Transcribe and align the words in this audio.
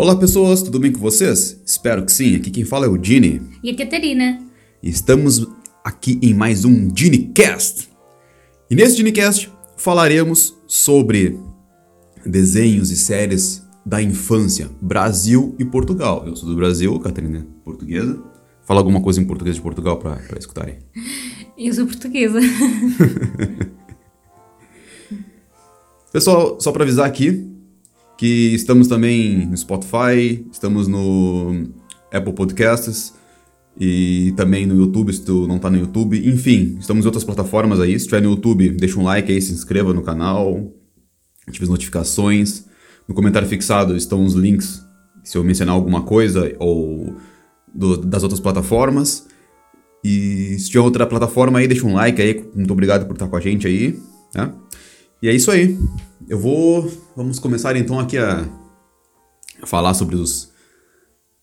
Olá 0.00 0.14
pessoas, 0.14 0.62
tudo 0.62 0.78
bem 0.78 0.92
com 0.92 1.00
vocês? 1.00 1.60
Espero 1.66 2.04
que 2.04 2.12
sim. 2.12 2.36
Aqui 2.36 2.52
quem 2.52 2.64
fala 2.64 2.86
é 2.86 2.88
o 2.88 2.96
Dini. 2.96 3.42
E 3.64 3.70
a 3.70 3.76
Catarina. 3.76 4.40
Estamos 4.80 5.44
aqui 5.84 6.20
em 6.22 6.32
mais 6.32 6.64
um 6.64 6.86
DiniCast. 6.86 7.88
E 8.70 8.76
nesse 8.76 8.94
DiniCast 8.94 9.50
falaremos 9.76 10.56
sobre 10.68 11.36
desenhos 12.24 12.92
e 12.92 12.96
séries 12.96 13.66
da 13.84 14.00
infância, 14.00 14.70
Brasil 14.80 15.56
e 15.58 15.64
Portugal. 15.64 16.22
Eu 16.24 16.36
sou 16.36 16.48
do 16.48 16.54
Brasil, 16.54 16.96
Catarina 17.00 17.38
é 17.40 17.64
portuguesa. 17.64 18.22
Fala 18.62 18.78
alguma 18.78 19.00
coisa 19.00 19.20
em 19.20 19.24
português 19.24 19.56
de 19.56 19.62
Portugal 19.62 19.96
para 19.96 20.20
escutarem. 20.38 20.78
Eu 21.58 21.74
sou 21.74 21.86
portuguesa. 21.86 22.38
Pessoal, 26.12 26.60
só 26.60 26.70
para 26.70 26.84
avisar 26.84 27.04
aqui 27.04 27.57
que 28.18 28.52
estamos 28.52 28.88
também 28.88 29.46
no 29.46 29.56
Spotify, 29.56 30.44
estamos 30.50 30.88
no 30.88 31.68
Apple 32.12 32.32
Podcasts 32.32 33.14
e 33.78 34.34
também 34.36 34.66
no 34.66 34.74
YouTube, 34.74 35.12
se 35.12 35.24
tu 35.24 35.46
não 35.46 35.60
tá 35.60 35.70
no 35.70 35.78
YouTube. 35.78 36.28
Enfim, 36.28 36.76
estamos 36.80 37.04
em 37.04 37.06
outras 37.06 37.22
plataformas 37.22 37.78
aí. 37.78 37.92
Se 37.92 37.98
estiver 37.98 38.20
no 38.20 38.30
YouTube, 38.30 38.70
deixa 38.70 38.98
um 38.98 39.04
like 39.04 39.30
aí, 39.30 39.40
se 39.40 39.52
inscreva 39.52 39.94
no 39.94 40.02
canal, 40.02 40.74
ative 41.46 41.62
as 41.62 41.70
notificações. 41.70 42.64
No 43.06 43.14
comentário 43.14 43.46
fixado 43.46 43.96
estão 43.96 44.24
os 44.24 44.34
links 44.34 44.84
se 45.22 45.38
eu 45.38 45.44
mencionar 45.44 45.76
alguma 45.76 46.02
coisa 46.02 46.52
ou 46.58 47.14
do, 47.72 47.98
das 47.98 48.24
outras 48.24 48.40
plataformas. 48.40 49.28
E 50.02 50.56
se 50.58 50.66
tiver 50.66 50.80
outra 50.80 51.06
plataforma 51.06 51.60
aí, 51.60 51.68
deixa 51.68 51.86
um 51.86 51.94
like 51.94 52.20
aí. 52.20 52.44
Muito 52.52 52.72
obrigado 52.72 53.06
por 53.06 53.12
estar 53.12 53.28
com 53.28 53.36
a 53.36 53.40
gente 53.40 53.64
aí. 53.68 53.96
Né? 54.34 54.52
E 55.22 55.28
é 55.28 55.32
isso 55.32 55.52
aí. 55.52 55.78
Eu 56.26 56.38
vou. 56.38 56.90
Vamos 57.14 57.38
começar 57.38 57.76
então 57.76 57.98
aqui 57.98 58.18
a, 58.18 58.48
a 59.62 59.66
falar 59.66 59.94
sobre 59.94 60.16
os. 60.16 60.50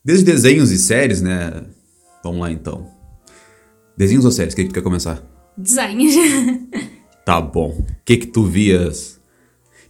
Desde 0.03 0.25
desenhos 0.25 0.71
e 0.71 0.77
séries, 0.77 1.21
né? 1.21 1.63
Vamos 2.23 2.41
lá 2.41 2.51
então. 2.51 2.87
Desenhos 3.97 4.25
ou 4.25 4.31
séries? 4.31 4.53
O 4.53 4.55
que, 4.57 4.63
que 4.63 4.69
tu 4.69 4.73
quer 4.73 4.83
começar? 4.83 5.23
Desenhos. 5.57 6.15
Tá 7.25 7.41
bom. 7.41 7.69
O 7.69 7.85
que 8.05 8.17
que 8.17 8.27
tu 8.27 8.43
vias? 8.43 9.19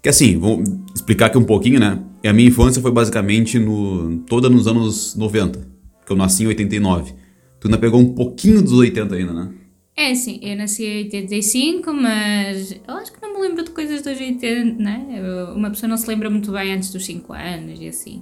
Que 0.01 0.07
assim, 0.07 0.37
vou 0.39 0.63
explicar 0.95 1.25
aqui 1.25 1.37
um 1.37 1.43
pouquinho, 1.43 1.81
né? 1.81 2.01
A 2.23 2.31
minha 2.31 2.47
infância 2.47 2.81
foi 2.81 2.91
basicamente 2.91 3.59
no 3.59 4.19
toda 4.19 4.49
nos 4.49 4.67
anos 4.67 5.15
90, 5.15 5.59
porque 5.97 6.13
eu 6.13 6.15
nasci 6.15 6.43
em 6.43 6.47
89. 6.47 7.13
Tu 7.59 7.67
ainda 7.67 7.77
pegou 7.77 7.99
um 7.99 8.13
pouquinho 8.13 8.61
dos 8.61 8.71
80 8.71 9.15
ainda, 9.15 9.33
né? 9.33 9.49
É 9.97 10.11
assim, 10.11 10.39
eu 10.41 10.57
nasci 10.57 10.83
em 10.83 11.03
85, 11.05 11.93
mas 11.93 12.73
eu 12.85 12.93
acho 12.95 13.13
que 13.13 13.21
não 13.21 13.33
me 13.33 13.47
lembro 13.47 13.63
de 13.63 13.71
coisas 13.71 14.01
dos 14.01 14.19
80, 14.19 14.81
né? 14.81 15.21
Uma 15.55 15.69
pessoa 15.69 15.89
não 15.89 15.95
se 15.95 16.05
lembra 16.07 16.29
muito 16.29 16.51
bem 16.51 16.73
antes 16.73 16.91
dos 16.91 17.05
5 17.05 17.31
anos 17.31 17.79
e 17.79 17.87
assim. 17.87 18.21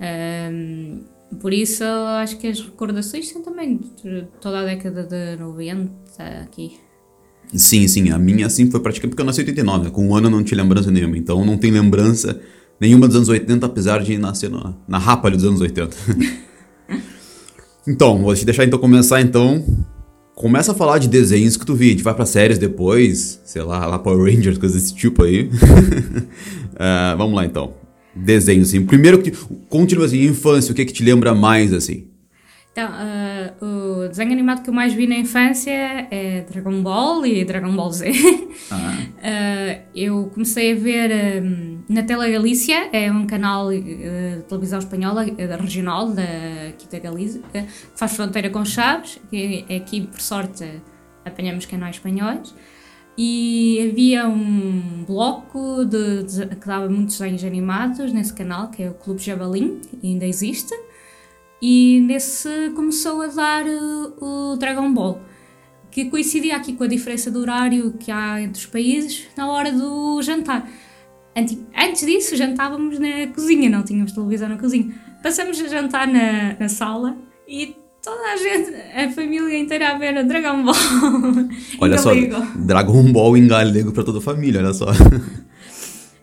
Ahm, 0.00 1.04
por 1.40 1.52
isso, 1.52 1.84
acho 1.84 2.36
que 2.38 2.48
as 2.48 2.60
recordações 2.60 3.28
são 3.28 3.42
também 3.42 3.78
de 4.02 4.26
toda 4.40 4.60
a 4.60 4.64
década 4.64 5.04
de 5.04 5.40
90 5.40 5.92
aqui. 6.42 6.78
Sim, 7.54 7.86
sim, 7.86 8.10
a 8.10 8.18
minha 8.18 8.46
assim 8.46 8.68
foi 8.68 8.80
praticamente 8.80 9.10
porque 9.10 9.22
eu 9.22 9.26
nasci 9.26 9.42
em 9.42 9.44
89, 9.44 9.84
né? 9.84 9.90
com 9.90 10.08
um 10.08 10.16
ano 10.16 10.28
não 10.28 10.42
tinha 10.42 10.60
lembrança 10.60 10.90
nenhuma, 10.90 11.16
então 11.16 11.44
não 11.44 11.56
tem 11.56 11.70
lembrança 11.70 12.40
nenhuma 12.80 13.06
dos 13.06 13.16
anos 13.16 13.28
80, 13.28 13.64
apesar 13.64 14.02
de 14.02 14.18
nascer 14.18 14.50
na, 14.50 14.74
na 14.86 14.98
rapa 14.98 15.30
dos 15.30 15.44
anos 15.44 15.60
80. 15.60 15.96
então, 17.86 18.18
vou 18.18 18.34
te 18.34 18.44
deixar 18.44 18.64
então 18.64 18.80
começar 18.80 19.20
então. 19.20 19.64
Começa 20.38 20.70
a 20.70 20.74
falar 20.74 20.98
de 20.98 21.08
desenhos 21.08 21.56
que 21.56 21.66
tu 21.66 21.74
vi, 21.74 21.88
a 21.88 21.90
gente 21.90 22.04
vai 22.04 22.14
pra 22.14 22.24
séries 22.24 22.58
depois, 22.58 23.40
sei 23.44 23.60
lá, 23.60 23.84
lá 23.86 23.98
Power 23.98 24.32
Rangers, 24.32 24.56
coisas 24.56 24.80
desse 24.80 24.94
tipo 24.94 25.24
aí. 25.24 25.50
Ah, 26.80 27.16
vamos 27.18 27.34
lá 27.34 27.44
então. 27.44 27.74
Desenhos, 28.14 28.68
assim. 28.68 28.86
Primeiro 28.86 29.20
que. 29.20 29.32
Continua 29.68 30.06
assim, 30.06 30.22
infância, 30.22 30.70
o 30.70 30.74
que 30.76 30.84
que 30.84 30.92
te 30.92 31.02
lembra 31.02 31.34
mais, 31.34 31.72
assim? 31.72 32.06
Então, 32.70 32.88
ah, 32.88 33.52
o 33.60 33.87
desenho 34.08 34.32
animado 34.32 34.62
que 34.62 34.70
eu 34.70 34.74
mais 34.74 34.92
vi 34.92 35.06
na 35.06 35.16
infância 35.16 35.70
é 36.10 36.44
Dragon 36.50 36.82
Ball 36.82 37.24
e 37.26 37.44
Dragon 37.44 37.74
Ball 37.74 37.90
Z. 37.92 38.10
Ah, 38.70 39.78
eu 39.94 40.30
comecei 40.32 40.72
a 40.72 40.74
ver 40.74 41.10
ah, 41.12 41.82
na 41.88 42.02
Tela 42.02 42.28
Galícia, 42.28 42.88
é 42.92 43.10
um 43.10 43.26
canal 43.26 43.68
ah, 43.68 43.72
de 43.72 44.42
televisão 44.48 44.78
espanhola 44.78 45.22
ah, 45.24 45.56
regional 45.56 46.10
da, 46.10 46.22
aqui 46.68 46.86
da 46.90 46.98
Galícia, 46.98 47.40
que 47.52 47.64
faz 47.96 48.14
fronteira 48.14 48.50
com 48.50 48.64
Chaves, 48.64 49.18
que 49.30 49.64
é 49.68 49.76
aqui, 49.76 50.02
por 50.02 50.20
sorte, 50.20 50.64
apanhamos 51.24 51.66
canais 51.66 51.96
espanhóis. 51.96 52.54
E 53.16 53.88
havia 53.90 54.28
um 54.28 55.04
bloco 55.06 55.84
de, 55.84 56.22
de- 56.22 56.46
que 56.56 56.66
dava 56.66 56.88
muitos 56.88 57.18
desenhos 57.18 57.42
animados 57.42 58.12
nesse 58.12 58.32
canal, 58.32 58.68
que 58.70 58.82
é 58.82 58.90
o 58.90 58.94
Clube 58.94 59.20
Jabalim, 59.20 59.80
que 59.80 60.06
ainda 60.06 60.24
existe. 60.26 60.72
E 61.60 62.00
nesse 62.00 62.70
começou 62.74 63.20
a 63.22 63.26
dar 63.26 63.64
uh, 63.66 64.24
o 64.24 64.56
Dragon 64.56 64.92
Ball, 64.92 65.20
que 65.90 66.04
coincidia 66.04 66.56
aqui 66.56 66.72
com 66.72 66.84
a 66.84 66.86
diferença 66.86 67.30
de 67.30 67.38
horário 67.38 67.92
que 67.98 68.10
há 68.10 68.40
entre 68.40 68.60
os 68.60 68.66
países 68.66 69.26
na 69.36 69.50
hora 69.50 69.72
do 69.72 70.22
jantar. 70.22 70.68
Antes 71.36 72.06
disso, 72.06 72.36
jantávamos 72.36 72.98
na 72.98 73.28
cozinha, 73.34 73.68
não 73.70 73.82
tínhamos 73.82 74.12
televisão 74.12 74.48
na 74.48 74.56
cozinha. 74.56 74.92
Passamos 75.22 75.60
a 75.60 75.68
jantar 75.68 76.06
na, 76.06 76.56
na 76.58 76.68
sala 76.68 77.16
e 77.46 77.76
toda 78.02 78.22
a 78.32 78.36
gente, 78.36 78.74
a 78.74 79.10
família 79.10 79.58
inteira 79.58 79.90
a 79.90 79.98
ver 79.98 80.24
Dragon 80.24 80.62
Ball. 80.64 80.74
Olha 81.80 81.94
Em 81.94 81.98
só. 81.98 82.12
Dragon 82.56 83.12
Ball 83.12 83.36
em 83.36 83.46
galego 83.46 83.92
pra 83.92 84.02
toda 84.04 84.18
a 84.18 84.22
família, 84.22 84.60
olha 84.60 84.72
só. 84.72 84.86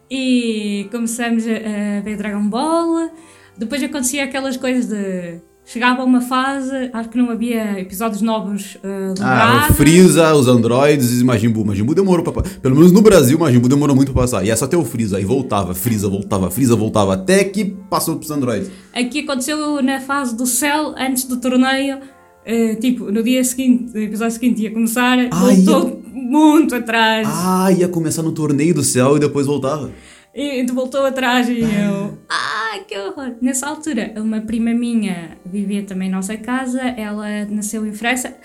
E 0.09 0.87
começamos 0.91 1.45
a 1.47 2.01
ver 2.01 2.15
Dragon 2.15 2.47
Ball. 2.47 3.09
Depois 3.57 3.81
acontecia 3.83 4.23
aquelas 4.23 4.57
coisas 4.57 4.87
de. 4.87 5.39
Chegava 5.67 6.03
uma 6.03 6.21
fase, 6.21 6.91
acho 6.93 7.09
que 7.09 7.17
não 7.17 7.31
havia 7.31 7.79
episódios 7.79 8.21
novos 8.21 8.75
uh, 8.75 9.15
Ah, 9.19 9.67
o. 9.71 9.73
Freeza, 9.73 10.31
os 10.35 10.47
androides 10.47 11.19
e 11.19 11.23
Majin 11.23 11.49
Buu. 11.49 11.65
Majin 11.65 11.83
Buu 11.83 11.95
demorou 11.95 12.23
pra... 12.23 12.31
pa- 12.33 12.43
Pelo 12.61 12.75
menos 12.75 12.91
no 12.91 13.01
Brasil, 13.01 13.39
Majin 13.39 13.57
Buu 13.57 13.67
demorou 13.67 13.95
muito 13.95 14.11
pra 14.13 14.21
passar. 14.21 14.45
E 14.45 14.51
é 14.51 14.55
só 14.55 14.67
ter 14.67 14.75
o 14.75 14.85
Freeza. 14.85 15.17
Aí 15.17 15.25
voltava, 15.25 15.73
Freeza, 15.73 16.07
voltava, 16.07 16.51
Freeza, 16.51 16.75
voltava. 16.75 17.15
Até 17.15 17.43
que 17.45 17.65
passou 17.89 18.17
pros 18.17 18.29
androides. 18.29 18.69
Aqui 18.93 19.21
aconteceu 19.21 19.81
na 19.81 19.99
fase 19.99 20.35
do 20.37 20.45
céu, 20.45 20.93
antes 20.95 21.23
do 21.23 21.37
torneio. 21.37 21.97
uh, 21.97 22.79
tipo, 22.79 23.11
no 23.11 23.23
dia 23.23 23.43
seguinte, 23.43 23.91
no 23.91 24.01
episódio 24.01 24.33
seguinte 24.35 24.61
ia 24.61 24.71
começar, 24.71 25.17
Ai, 25.17 25.55
voltou 25.63 25.99
muito 26.13 26.75
atrás. 26.75 27.27
Ah, 27.31 27.71
ia 27.71 27.87
começar 27.87 28.21
no 28.21 28.31
torneio 28.33 28.75
do 28.75 28.83
céu 28.83 29.17
e 29.17 29.19
depois 29.19 29.47
voltava. 29.47 29.89
E 30.35 30.65
tu 30.65 30.73
voltou 30.73 31.05
atrás 31.05 31.47
e 31.47 31.61
eu. 31.61 32.17
Ah, 32.27 32.79
que 32.87 32.97
horror! 32.97 33.35
Nessa 33.39 33.67
altura, 33.67 34.13
uma 34.17 34.41
prima 34.41 34.73
minha 34.73 35.37
vivia 35.45 35.83
também 35.83 36.09
na 36.09 36.17
nossa 36.17 36.35
casa, 36.35 36.81
ela 36.81 37.45
nasceu 37.45 37.85
em 37.85 37.93
França 37.93 38.35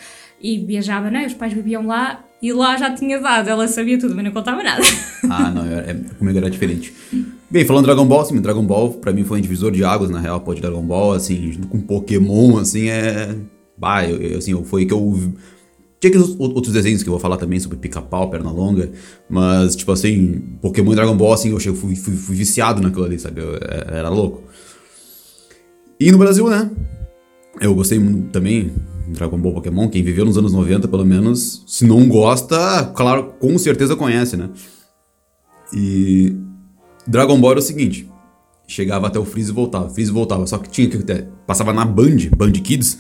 e 0.41 0.59
viajava, 0.59 1.11
né? 1.11 1.27
Os 1.27 1.35
pais 1.35 1.53
viviam 1.53 1.87
lá 1.87 2.25
e 2.41 2.53
lá 2.53 2.77
já 2.77 2.95
tinha 2.95 3.19
dado, 3.19 3.49
ela 3.49 3.67
sabia 3.67 3.99
tudo, 3.99 4.15
mas 4.15 4.25
não 4.25 4.33
contava 4.33 4.63
nada. 4.63 4.83
Ah, 5.29 5.51
não, 5.51 5.67
é, 5.67 5.91
é, 5.91 5.95
comigo 6.19 6.39
era 6.39 6.51
diferente. 6.51 6.95
Bem, 7.51 7.65
falando 7.65 7.87
Dragon 7.87 8.07
Ball, 8.07 8.25
sim, 8.25 8.41
Dragon 8.41 8.65
Ball 8.65 8.93
pra 8.95 9.13
mim 9.13 9.25
foi 9.25 9.39
um 9.39 9.43
divisor 9.43 9.73
de 9.73 9.83
águas, 9.83 10.11
na 10.11 10.21
real, 10.21 10.41
pô, 10.41 10.55
de 10.55 10.61
Dragon 10.61 10.83
Ball, 10.83 11.13
assim, 11.13 11.51
junto 11.53 11.69
com 11.69 11.81
Pokémon, 11.81 12.59
assim, 12.59 12.89
é... 12.89 13.35
Bah, 13.77 14.07
eu, 14.07 14.17
eu, 14.21 14.39
assim, 14.39 14.63
foi 14.65 14.87
que 14.87 14.93
eu... 14.93 15.33
Tinha 16.01 16.11
aqueles 16.11 16.35
outros 16.39 16.73
desenhos 16.73 17.03
que 17.03 17.09
eu 17.09 17.13
vou 17.13 17.21
falar 17.21 17.37
também 17.37 17.61
sobre 17.61 17.77
pica-pau, 17.77 18.31
perna 18.31 18.51
longa, 18.51 18.91
mas, 19.29 19.77
tipo 19.77 19.93
assim, 19.93 20.41
Pokémon 20.63 20.93
e 20.93 20.95
Dragon 20.95 21.15
Ball, 21.15 21.35
assim, 21.35 21.51
eu 21.51 21.61
fui, 21.75 21.95
fui, 21.95 22.17
fui 22.17 22.35
viciado 22.35 22.81
naquilo 22.81 23.05
ali, 23.05 23.19
sabe? 23.19 23.43
Eu, 23.43 23.55
é- 23.57 23.99
era 23.99 24.09
louco. 24.09 24.43
E 25.99 26.11
no 26.11 26.17
Brasil, 26.17 26.49
né? 26.49 26.71
Eu 27.61 27.75
gostei 27.75 27.99
muito 27.99 28.31
também 28.31 28.73
Dragon 29.09 29.39
Ball 29.39 29.53
Pokémon, 29.53 29.91
quem 29.91 30.03
viveu 30.03 30.25
nos 30.25 30.39
anos 30.39 30.55
90, 30.55 30.89
pelo 30.89 31.05
menos, 31.05 31.63
se 31.67 31.85
não 31.85 32.09
gosta, 32.09 32.85
claro, 32.97 33.35
com 33.39 33.59
certeza 33.59 33.95
conhece, 33.95 34.39
né? 34.39 34.49
E 35.75 36.35
Dragon 37.07 37.39
Ball 37.39 37.51
era 37.51 37.61
o 37.61 37.63
seguinte: 37.63 38.09
chegava 38.67 39.09
até 39.09 39.19
o 39.19 39.25
Freeze 39.27 39.51
e 39.51 39.55
voltava, 39.55 39.91
Freeze 39.91 40.11
voltava, 40.11 40.47
só 40.47 40.57
que 40.57 40.71
tinha 40.71 40.89
que 40.89 40.99
ter, 40.99 41.29
passava 41.47 41.73
na 41.75 41.85
Band, 41.85 42.31
Band 42.37 42.53
Kids, 42.53 42.99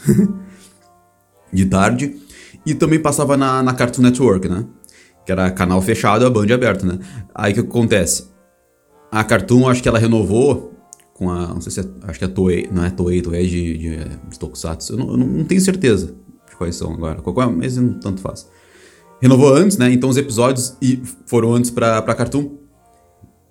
de 1.52 1.64
tarde, 1.64 2.16
e 2.66 2.74
também 2.74 2.98
passava 3.00 3.36
na, 3.36 3.62
na 3.62 3.72
Cartoon 3.74 4.02
Network, 4.02 4.48
né? 4.48 4.64
Que 5.24 5.32
era 5.32 5.50
canal 5.50 5.80
fechado 5.82 6.24
e 6.24 6.26
a 6.26 6.30
Band 6.30 6.52
aberto, 6.54 6.86
né? 6.86 6.98
Aí 7.34 7.52
o 7.52 7.54
que 7.54 7.60
acontece? 7.60 8.28
A 9.12 9.22
Cartoon, 9.24 9.68
acho 9.68 9.82
que 9.82 9.88
ela 9.88 9.98
renovou 9.98 10.72
com 11.14 11.30
a. 11.30 11.48
Não 11.48 11.60
sei 11.60 11.72
se 11.72 11.80
é. 11.80 11.84
Acho 12.04 12.18
que 12.18 12.24
é 12.24 12.28
Toei. 12.28 12.68
Não 12.72 12.84
é 12.84 12.90
Toei, 12.90 13.20
Toei 13.20 13.44
é 13.44 13.46
de, 13.46 13.78
de, 13.78 13.96
de 14.30 14.38
Tokusatsu. 14.38 14.92
Eu 14.94 14.98
não, 14.98 15.10
eu 15.10 15.16
não- 15.16 15.44
tenho 15.44 15.60
certeza 15.60 16.14
de 16.48 16.56
quais 16.56 16.76
são 16.76 16.92
agora. 16.92 17.20
Qual- 17.20 17.52
Mas 17.52 17.76
não 17.76 17.94
tanto 18.00 18.20
faz. 18.20 18.48
Renovou 19.20 19.52
antes, 19.54 19.76
né? 19.76 19.92
Então 19.92 20.08
os 20.08 20.16
episódios 20.16 20.76
e 20.80 21.02
foram 21.26 21.52
antes 21.54 21.70
pra, 21.70 22.00
pra 22.02 22.14
Cartoon. 22.14 22.58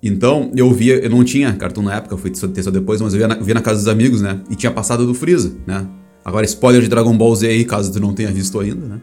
Então, 0.02 0.50
eu 0.56 0.72
via, 0.72 0.96
eu 0.98 1.10
não 1.10 1.22
tinha 1.22 1.52
Cartoon 1.54 1.82
na 1.82 1.94
época, 1.96 2.16
fui 2.16 2.30
ter 2.30 2.62
só 2.62 2.70
depois, 2.70 3.02
mas 3.02 3.12
eu 3.12 3.18
via 3.18 3.28
na, 3.28 3.34
via 3.34 3.52
na 3.54 3.60
casa 3.60 3.78
dos 3.80 3.88
amigos, 3.88 4.22
né? 4.22 4.40
E 4.48 4.56
tinha 4.56 4.72
passado 4.72 5.06
do 5.06 5.12
Freeza, 5.12 5.54
né? 5.66 5.86
Agora, 6.24 6.44
spoiler 6.44 6.82
de 6.82 6.88
Dragon 6.88 7.16
Ball 7.16 7.34
Z 7.34 7.48
aí, 7.48 7.64
caso 7.64 7.92
tu 7.92 8.00
não 8.00 8.14
tenha 8.14 8.30
visto 8.30 8.58
ainda, 8.60 8.86
né? 8.86 9.00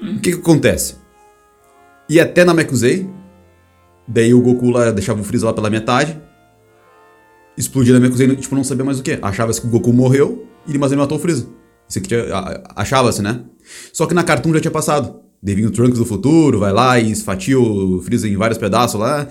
O 0.00 0.20
que 0.20 0.32
que 0.32 0.38
acontece? 0.38 0.96
Ia 2.08 2.24
até 2.24 2.44
na 2.44 2.54
Mekuzei, 2.54 3.08
daí 4.06 4.32
o 4.32 4.40
Goku 4.40 4.70
lá 4.70 4.90
deixava 4.90 5.20
o 5.20 5.24
Freeza 5.24 5.46
lá 5.46 5.52
pela 5.52 5.68
metade, 5.68 6.20
explodiu 7.56 7.98
na 7.98 8.08
cozinha, 8.08 8.34
tipo, 8.36 8.54
não 8.54 8.64
sabia 8.64 8.84
mais 8.84 9.00
o 9.00 9.02
que. 9.02 9.18
Achava-se 9.20 9.60
que 9.60 9.66
o 9.66 9.70
Goku 9.70 9.92
morreu, 9.92 10.46
mas 10.78 10.92
ele 10.92 11.00
matou 11.00 11.18
o 11.18 11.20
Freeza. 11.20 11.48
Isso 11.88 11.98
aqui 11.98 12.14
achava-se, 12.76 13.22
né? 13.22 13.44
Só 13.92 14.06
que 14.06 14.14
na 14.14 14.22
Cartoon 14.22 14.52
já 14.54 14.60
tinha 14.60 14.70
passado. 14.70 15.20
Daí 15.42 15.64
o 15.64 15.70
Trunks 15.70 15.98
do 15.98 16.04
futuro, 16.04 16.58
vai 16.58 16.72
lá 16.72 16.98
e 16.98 17.10
esfatia 17.10 17.58
o 17.58 18.00
Freeza 18.02 18.28
em 18.28 18.36
vários 18.36 18.58
pedaços 18.58 19.00
lá. 19.00 19.26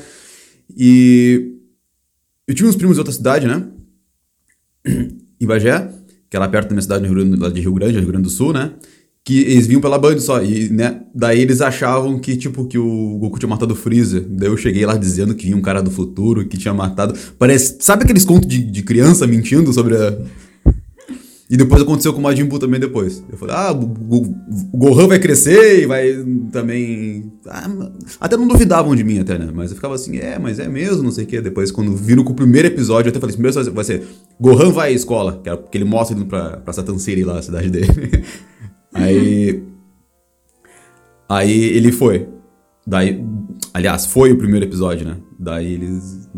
E 0.75 1.53
eu 2.47 2.55
tinha 2.55 2.67
uns 2.67 2.75
primos 2.75 2.95
de 2.95 2.99
outra 2.99 3.13
cidade, 3.13 3.47
né? 3.47 3.67
em 5.39 5.45
Bagé, 5.45 5.89
que 6.29 6.35
era 6.35 6.47
perto 6.47 6.69
da 6.69 6.73
minha 6.73 6.81
cidade, 6.81 7.07
no 7.07 7.13
Rio 7.13 7.39
lá 7.39 7.49
de 7.49 7.61
Rio 7.61 7.73
Grande, 7.73 7.97
Rio 7.97 8.07
Grande 8.07 8.23
do 8.23 8.29
Sul, 8.29 8.53
né? 8.53 8.71
Que 9.23 9.41
eles 9.41 9.67
vinham 9.67 9.81
pela 9.81 9.99
Band 9.99 10.19
só. 10.19 10.41
E, 10.41 10.69
né? 10.69 11.01
Daí 11.13 11.41
eles 11.41 11.61
achavam 11.61 12.17
que, 12.19 12.37
tipo, 12.37 12.65
que 12.65 12.77
o 12.77 13.17
Goku 13.19 13.39
tinha 13.39 13.49
matado 13.49 13.73
o 13.73 13.75
Freezer. 13.75 14.25
Daí 14.29 14.47
eu 14.49 14.55
cheguei 14.55 14.85
lá 14.85 14.95
dizendo 14.95 15.35
que 15.35 15.45
vinha 15.45 15.57
um 15.57 15.61
cara 15.61 15.81
do 15.81 15.91
futuro 15.91 16.47
que 16.47 16.57
tinha 16.57 16.73
matado. 16.73 17.13
Parece. 17.37 17.77
Sabe 17.81 18.03
aqueles 18.03 18.23
contos 18.23 18.47
de, 18.47 18.59
de 18.63 18.83
criança 18.83 19.27
mentindo 19.27 19.71
sobre 19.73 19.95
a. 19.95 20.17
E 21.49 21.55
depois 21.55 21.81
aconteceu 21.81 22.11
com 22.11 22.19
o 22.19 22.23
Majin 22.23 22.43
Buu 22.43 22.59
também 22.59 22.77
depois. 22.77 23.23
Eu 23.31 23.37
falei, 23.37 23.55
ah, 23.55 23.71
o, 23.71 23.83
o 24.73 24.77
Gohan 24.77 25.07
vai 25.07 25.17
crescer 25.17 25.81
e 25.81 25.85
vai 25.85 26.11
também... 26.51 27.31
Ah, 27.47 27.69
até 28.19 28.35
não 28.35 28.47
duvidavam 28.47 28.93
de 28.93 29.03
mim 29.03 29.19
até, 29.19 29.37
né? 29.37 29.49
Mas 29.53 29.69
eu 29.69 29.75
ficava 29.77 29.95
assim, 29.95 30.17
é, 30.17 30.37
mas 30.37 30.59
é 30.59 30.67
mesmo, 30.67 31.03
não 31.03 31.11
sei 31.11 31.23
o 31.23 31.27
quê. 31.27 31.39
Depois, 31.39 31.71
quando 31.71 31.95
viram 31.95 32.25
com 32.25 32.33
o 32.33 32.35
primeiro 32.35 32.67
episódio, 32.67 33.07
eu 33.07 33.11
até 33.11 33.19
falei, 33.21 33.33
primeiro 33.33 33.73
vai 33.73 33.83
ser 33.85 34.05
Gohan 34.37 34.71
vai 34.71 34.89
à 34.89 34.91
escola, 34.91 35.39
que, 35.41 35.47
era, 35.47 35.57
porque 35.57 35.77
ele 35.77 35.85
mostra 35.85 36.17
indo 36.17 36.25
pra, 36.25 36.57
pra 36.57 36.73
Satan 36.73 36.97
City 36.97 37.23
lá, 37.23 37.39
a 37.39 37.41
cidade 37.41 37.69
dele. 37.69 37.87
aí... 38.93 39.63
Aí 41.29 41.63
ele 41.63 41.93
foi. 41.93 42.27
Daí... 42.85 43.23
Aliás, 43.73 44.05
foi 44.05 44.33
o 44.33 44.37
primeiro 44.37 44.65
episódio, 44.65 45.07
né? 45.07 45.15
Daí 45.39 45.75
eles... 45.75 46.29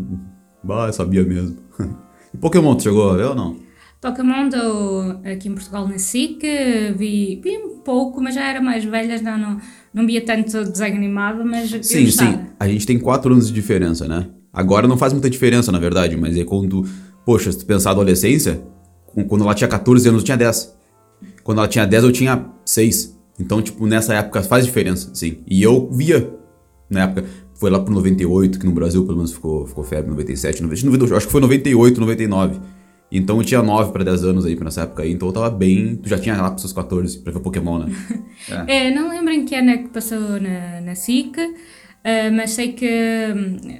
Bah, 0.62 0.86
eu 0.86 0.92
sabia 0.92 1.24
mesmo. 1.24 1.56
E 2.32 2.38
Pokémon, 2.38 2.76
tu 2.76 2.84
chegou 2.84 3.10
a 3.10 3.16
ver 3.16 3.24
ou 3.24 3.34
não? 3.34 3.56
Pokémon 4.00 4.48
do, 4.48 5.20
aqui 5.30 5.48
em 5.48 5.52
Portugal 5.52 5.86
na 5.86 5.98
SIC, 5.98 6.42
vi, 6.96 7.38
vi 7.42 7.58
um 7.58 7.80
pouco, 7.80 8.20
mas 8.22 8.34
já 8.34 8.48
era 8.48 8.60
mais 8.60 8.82
velha, 8.82 9.18
já 9.18 9.36
não, 9.36 9.60
não 9.92 10.06
via 10.06 10.24
tanto 10.24 10.64
desenho 10.64 10.96
animado, 10.96 11.44
mas 11.44 11.70
Sim, 11.82 12.10
sim, 12.10 12.38
a 12.58 12.66
gente 12.66 12.86
tem 12.86 12.98
4 12.98 13.30
anos 13.30 13.48
de 13.48 13.52
diferença, 13.52 14.08
né? 14.08 14.28
Agora 14.50 14.88
não 14.88 14.96
faz 14.96 15.12
muita 15.12 15.28
diferença, 15.28 15.70
na 15.70 15.78
verdade, 15.78 16.16
mas 16.16 16.36
é 16.36 16.44
quando, 16.44 16.88
poxa, 17.26 17.52
se 17.52 17.58
tu 17.58 17.66
pensar 17.66 17.90
adolescência, 17.90 18.62
quando 19.28 19.44
ela 19.44 19.54
tinha 19.54 19.68
14 19.68 20.08
anos 20.08 20.22
eu 20.22 20.24
tinha 20.24 20.36
10. 20.36 20.74
Quando 21.44 21.58
ela 21.58 21.68
tinha 21.68 21.86
10 21.86 22.04
eu 22.04 22.12
tinha 22.12 22.46
6. 22.64 23.18
Então, 23.38 23.60
tipo, 23.60 23.86
nessa 23.86 24.14
época 24.14 24.42
faz 24.42 24.64
diferença, 24.64 25.10
sim. 25.14 25.38
E 25.46 25.62
eu 25.62 25.90
via, 25.92 26.32
na 26.88 27.02
época, 27.02 27.26
foi 27.54 27.70
lá 27.70 27.78
pro 27.78 27.92
98, 27.92 28.58
que 28.58 28.64
no 28.64 28.72
Brasil 28.72 29.04
pelo 29.04 29.18
menos 29.18 29.32
ficou, 29.32 29.66
ficou 29.66 29.84
febre, 29.84 30.10
97, 30.10 30.62
98, 30.62 31.14
acho 31.14 31.26
que 31.26 31.32
foi 31.32 31.40
98, 31.42 32.00
99. 32.00 32.60
Então 33.10 33.38
eu 33.38 33.44
tinha 33.44 33.60
9 33.60 33.92
para 33.92 34.04
10 34.04 34.24
anos 34.24 34.46
aí 34.46 34.58
nessa 34.58 34.82
época 34.82 35.02
aí, 35.02 35.12
então 35.12 35.28
eu 35.28 35.32
tava 35.32 35.50
bem. 35.50 35.96
Tu 35.96 36.08
já 36.08 36.18
tinha 36.18 36.40
lá 36.40 36.50
pros 36.50 36.62
seus 36.62 36.72
14 36.72 37.18
pra 37.18 37.32
ver 37.32 37.40
Pokémon, 37.40 37.78
né? 37.78 37.92
É. 38.66 38.88
é, 38.88 38.90
não 38.90 39.10
lembro 39.10 39.34
em 39.34 39.44
que 39.44 39.54
ano 39.54 39.70
é 39.70 39.76
que 39.76 39.88
passou 39.90 40.40
na, 40.40 40.80
na 40.80 40.94
SIC, 40.94 41.36
uh, 41.38 41.52
mas 42.34 42.52
sei 42.52 42.72
que 42.72 42.88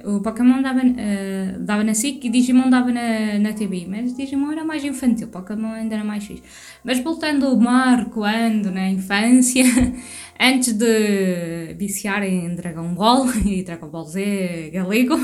um, 0.05 0.17
o 0.17 0.21
Pokémon 0.21 0.61
dava, 0.61 0.81
uh, 0.81 1.59
dava 1.59 1.83
na 1.83 1.95
SIC 1.95 2.25
e 2.25 2.29
Digimon 2.29 2.69
dava 2.69 2.91
na, 2.91 3.39
na 3.39 3.53
TV. 3.53 3.87
Mas 3.89 4.15
Digimon 4.15 4.51
era 4.51 4.63
mais 4.63 4.85
infantil, 4.85 5.29
Pokémon 5.29 5.73
ainda 5.73 5.95
era 5.95 6.03
mais 6.03 6.23
fixe. 6.25 6.43
Mas 6.83 6.99
voltando 6.99 7.47
ao 7.47 7.57
Marco, 7.57 8.23
ando 8.23 8.69
na 8.69 8.87
infância, 8.87 9.65
antes 10.39 10.73
de 10.73 11.73
viciar 11.73 12.21
em 12.21 12.53
Dragon 12.53 12.93
Ball 12.93 13.25
e 13.43 13.63
Dragon 13.63 13.89
Ball 13.89 14.05
Z 14.05 14.69
galego. 14.71 15.15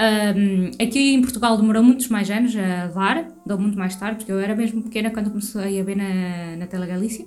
Um, 0.00 0.70
aqui 0.84 1.14
em 1.14 1.20
Portugal 1.20 1.56
demorou 1.56 1.82
muitos 1.82 2.08
mais 2.08 2.30
anos 2.30 2.56
a 2.56 2.86
dar, 2.88 3.28
dou 3.46 3.58
muito 3.58 3.78
mais 3.78 3.94
tarde, 3.96 4.16
porque 4.16 4.32
eu 4.32 4.40
era 4.40 4.56
mesmo 4.56 4.82
pequena 4.82 5.10
quando 5.10 5.30
comecei 5.30 5.80
a 5.80 5.84
ver 5.84 5.96
na, 5.96 6.56
na 6.56 6.66
Telegalícia. 6.66 7.24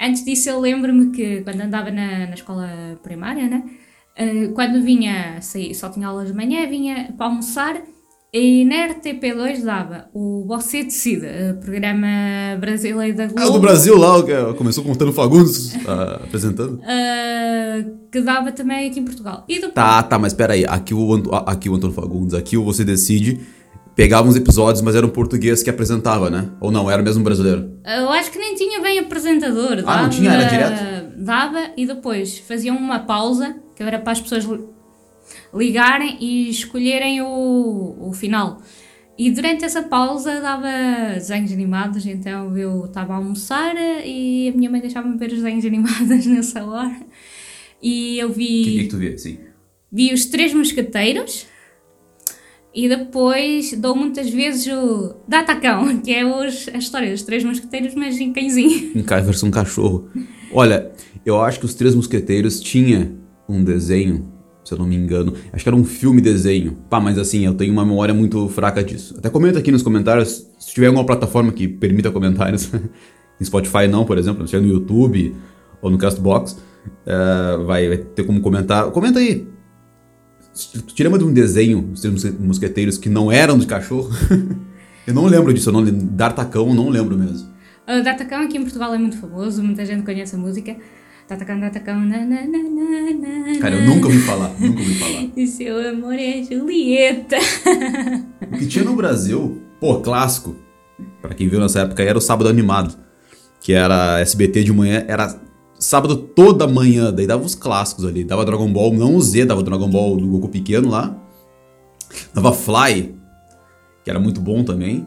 Antes 0.00 0.24
disso, 0.24 0.48
eu 0.48 0.58
lembro-me 0.60 1.12
que 1.12 1.42
quando 1.42 1.60
andava 1.60 1.90
na, 1.90 2.26
na 2.26 2.34
escola 2.34 2.98
primária, 3.02 3.48
né? 3.48 3.64
Uh, 4.18 4.52
quando 4.54 4.82
vinha, 4.82 5.40
saí, 5.40 5.74
só 5.74 5.88
tinha 5.90 6.08
aulas 6.08 6.28
de 6.28 6.34
manhã, 6.34 6.66
vinha 6.66 7.12
para 7.16 7.26
almoçar 7.26 7.80
e 8.32 8.64
na 8.64 8.88
RTP2 8.94 9.64
dava 9.64 10.08
o 10.14 10.44
Você 10.46 10.84
Decide, 10.84 11.26
programa 11.60 12.06
brasileiro 12.60 13.16
da 13.16 13.26
Globo. 13.26 13.40
É 13.40 13.46
o 13.46 13.50
do 13.50 13.58
Brasil 13.58 13.96
lá, 13.98 14.18
o 14.18 14.24
que 14.24 14.32
começou 14.54 14.84
com 14.84 14.92
o 14.92 14.96
Tano 14.96 15.12
Fagundes 15.12 15.74
uh, 15.74 16.22
apresentando. 16.24 16.74
Uh, 16.74 18.08
que 18.10 18.20
dava 18.20 18.52
também 18.52 18.88
aqui 18.88 19.00
em 19.00 19.04
Portugal. 19.04 19.44
E 19.48 19.54
depois... 19.54 19.74
Tá, 19.74 20.02
tá, 20.02 20.18
mas 20.18 20.32
espera 20.32 20.54
aí. 20.54 20.64
Aqui 20.64 20.94
o, 20.94 21.34
aqui 21.46 21.68
o 21.68 21.74
Antônio 21.74 21.94
Fagundes, 21.94 22.34
aqui 22.34 22.56
o 22.56 22.64
Você 22.64 22.84
Decide 22.84 23.40
pegava 23.94 24.26
uns 24.26 24.36
episódios, 24.36 24.80
mas 24.80 24.94
era 24.94 25.04
um 25.04 25.10
português 25.10 25.62
que 25.62 25.68
apresentava, 25.68 26.30
né? 26.30 26.48
Ou 26.60 26.70
não, 26.70 26.90
era 26.90 27.02
mesmo 27.02 27.22
brasileiro? 27.22 27.70
Eu 27.84 28.08
acho 28.10 28.30
que 28.30 28.38
nem 28.38 28.54
tinha 28.54 28.80
bem 28.80 28.98
apresentador. 28.98 29.76
Dava, 29.76 29.92
ah, 29.92 30.02
não 30.04 30.08
tinha? 30.08 30.32
Era 30.32 30.44
direto? 30.44 31.18
Dava 31.18 31.70
e 31.76 31.84
depois 31.84 32.38
faziam 32.38 32.76
uma 32.76 33.00
pausa, 33.00 33.56
que 33.76 33.82
era 33.82 33.98
para 33.98 34.12
as 34.12 34.20
pessoas 34.20 34.46
ligarem 35.52 36.16
e 36.20 36.50
escolherem 36.50 37.22
o, 37.22 37.96
o 37.98 38.12
final. 38.12 38.60
E 39.18 39.30
durante 39.30 39.64
essa 39.64 39.82
pausa 39.82 40.40
dava 40.40 40.68
desenhos 41.14 41.52
animados, 41.52 42.06
então 42.06 42.56
eu 42.56 42.86
estava 42.86 43.12
a 43.12 43.16
almoçar 43.16 43.74
e 44.04 44.48
a 44.48 44.56
minha 44.56 44.70
mãe 44.70 44.80
deixava-me 44.80 45.18
ver 45.18 45.26
os 45.26 45.42
desenhos 45.42 45.64
animados 45.66 46.24
nessa 46.26 46.64
hora. 46.64 47.00
E 47.82 48.18
eu 48.18 48.32
vi. 48.32 48.62
O 48.62 48.64
que, 48.64 48.78
é 48.78 48.82
que 48.84 48.88
tu 48.88 48.96
via? 48.96 49.18
Sim. 49.18 49.38
Vi 49.92 50.14
os 50.14 50.24
Três 50.26 50.54
Mosqueteiros 50.54 51.46
e 52.74 52.88
depois 52.88 53.72
dou 53.72 53.96
muitas 53.96 54.30
vezes 54.30 54.72
o 54.72 55.16
Datacão, 55.26 55.98
que 56.00 56.14
é 56.14 56.24
os, 56.24 56.68
a 56.68 56.78
história 56.78 57.10
dos 57.10 57.22
Três 57.22 57.44
Mosqueteiros, 57.44 57.94
mas 57.94 58.18
em 58.18 58.32
cãezinho. 58.32 58.92
Em 58.96 59.02
versão 59.02 59.50
cachorro. 59.50 60.08
Olha, 60.52 60.92
eu 61.26 61.40
acho 61.42 61.58
que 61.58 61.66
os 61.66 61.74
Três 61.74 61.94
Mosqueteiros 61.94 62.60
tinha 62.60 63.12
um 63.48 63.62
desenho 63.62 64.39
se 64.70 64.74
eu 64.74 64.78
não 64.78 64.86
me 64.86 64.94
engano. 64.94 65.34
Acho 65.52 65.64
que 65.64 65.68
era 65.68 65.76
um 65.76 65.84
filme 65.84 66.20
desenho. 66.20 66.78
Pá, 66.88 67.00
mas 67.00 67.18
assim, 67.18 67.44
eu 67.44 67.54
tenho 67.54 67.72
uma 67.72 67.84
memória 67.84 68.14
muito 68.14 68.48
fraca 68.48 68.84
disso. 68.84 69.16
Até 69.18 69.28
comenta 69.28 69.58
aqui 69.58 69.72
nos 69.72 69.82
comentários, 69.82 70.46
se 70.60 70.72
tiver 70.72 70.86
alguma 70.86 71.04
plataforma 71.04 71.50
que 71.50 71.66
permita 71.66 72.10
comentários. 72.12 72.70
em 73.40 73.44
Spotify 73.44 73.88
não, 73.88 74.04
por 74.04 74.16
exemplo, 74.16 74.46
se 74.46 74.54
é 74.54 74.60
no 74.60 74.68
YouTube 74.68 75.34
ou 75.82 75.90
no 75.90 75.98
Castbox, 75.98 76.52
uh, 76.52 77.64
vai, 77.64 77.88
vai, 77.88 77.98
ter 77.98 78.22
como 78.22 78.40
comentar. 78.40 78.90
Comenta 78.92 79.18
aí. 79.18 79.48
Te 80.54 81.02
lembra 81.02 81.18
de 81.18 81.24
um 81.24 81.32
desenho, 81.32 81.90
os 81.92 82.24
mosqueteiros, 82.38 82.96
que 82.96 83.08
não 83.08 83.32
eram 83.32 83.58
de 83.58 83.66
cachorro? 83.66 84.10
eu 85.04 85.14
não 85.14 85.26
lembro 85.26 85.52
disso, 85.52 85.70
eu 85.70 85.72
não. 85.72 85.84
D'Artacão, 85.84 86.72
não 86.72 86.88
lembro 86.88 87.18
mesmo. 87.18 87.48
O 87.88 88.04
D'Artacão 88.04 88.42
aqui 88.42 88.56
em 88.56 88.62
Portugal 88.62 88.94
é 88.94 88.98
muito 88.98 89.16
famoso, 89.16 89.62
muita 89.64 89.84
gente 89.84 90.04
conhece 90.04 90.36
a 90.36 90.38
música. 90.38 90.76
Tá 91.30 91.36
tocando, 91.36 91.60
tá 91.60 91.70
tocando. 91.70 92.08
Na, 92.08 92.24
na, 92.24 92.44
na, 92.44 93.60
Cara, 93.60 93.76
eu 93.76 93.86
nunca 93.86 94.08
ouvi 94.08 94.18
falar, 94.18 94.52
nunca 94.58 94.80
ouvi 94.80 94.94
falar. 94.96 95.28
E 95.36 95.46
seu 95.46 95.88
amor 95.88 96.14
é 96.14 96.42
Julieta. 96.42 97.36
o 98.52 98.58
que 98.58 98.66
tinha 98.66 98.84
no 98.84 98.96
Brasil, 98.96 99.62
pô, 99.78 100.00
clássico, 100.00 100.56
pra 101.22 101.32
quem 101.32 101.46
viu 101.46 101.60
nessa 101.60 101.82
época, 101.82 102.02
era 102.02 102.18
o 102.18 102.20
Sábado 102.20 102.48
Animado. 102.48 102.98
Que 103.60 103.72
era 103.72 104.18
SBT 104.18 104.64
de 104.64 104.72
manhã, 104.72 105.04
era 105.06 105.40
sábado 105.78 106.16
toda 106.16 106.66
manhã, 106.66 107.12
daí 107.12 107.28
dava 107.28 107.44
os 107.44 107.54
clássicos 107.54 108.04
ali. 108.04 108.24
Dava 108.24 108.44
Dragon 108.44 108.72
Ball, 108.72 108.92
não 108.92 109.14
o 109.14 109.20
Z, 109.20 109.44
dava 109.44 109.62
Dragon 109.62 109.88
Ball 109.88 110.16
do 110.16 110.26
Goku 110.26 110.48
pequeno 110.48 110.90
lá. 110.90 111.16
Dava 112.34 112.52
Fly, 112.52 113.14
que 114.02 114.10
era 114.10 114.18
muito 114.18 114.40
bom 114.40 114.64
também. 114.64 115.06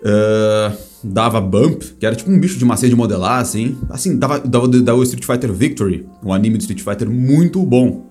Uh, 0.00 0.74
dava 1.06 1.40
Bump, 1.40 1.82
que 1.98 2.04
era 2.04 2.14
tipo 2.14 2.30
um 2.30 2.38
bicho 2.38 2.58
de 2.58 2.64
macia 2.64 2.88
de 2.88 2.94
modelar, 2.94 3.40
assim. 3.40 3.76
Assim, 3.88 4.18
dava, 4.18 4.40
dava, 4.40 4.68
dava 4.68 4.98
o 4.98 5.02
Street 5.02 5.24
Fighter 5.24 5.52
Victory, 5.52 6.06
um 6.22 6.32
anime 6.32 6.58
de 6.58 6.64
Street 6.64 6.82
Fighter 6.82 7.10
muito 7.10 7.64
bom. 7.64 8.06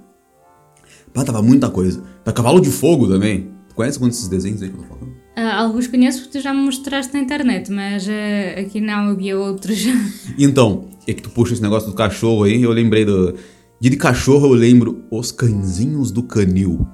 Pá, 1.14 1.24
dava 1.24 1.42
muita 1.42 1.70
coisa. 1.70 2.04
Da 2.24 2.32
Cavalo 2.32 2.60
de 2.60 2.70
Fogo 2.70 3.08
também. 3.08 3.52
Tu 3.70 3.76
conhece 3.76 4.00
quantos 4.00 4.18
esses 4.18 4.30
desenhos 4.30 4.62
aí 4.62 4.70
que 4.70 4.76
eu 4.78 4.82
tô 4.82 4.88
falando? 4.88 5.16
Uh, 5.38 5.62
alguns 5.62 5.88
conheço 5.88 6.22
porque 6.22 6.40
tu 6.40 6.42
já 6.42 6.54
me 6.54 6.62
mostraste 6.62 7.14
na 7.14 7.20
internet, 7.20 7.72
mas 7.72 8.08
uh, 8.08 8.60
aqui 8.60 8.82
não 8.82 9.10
havia 9.10 9.38
outros. 9.38 9.78
então, 10.40 10.90
é 11.08 11.14
que 11.14 11.22
tu 11.22 11.30
puxa 11.30 11.54
esse 11.54 11.62
negócio 11.62 11.90
do 11.90 11.96
cachorro 11.96 12.44
aí, 12.44 12.62
eu 12.62 12.72
lembrei 12.72 13.06
do. 13.06 13.36
De 13.80 13.96
cachorro 13.98 14.48
eu 14.48 14.54
lembro 14.54 15.04
Os 15.12 15.32
Cãezinhos 15.32 16.10
do 16.10 16.24
Canil 16.24 16.88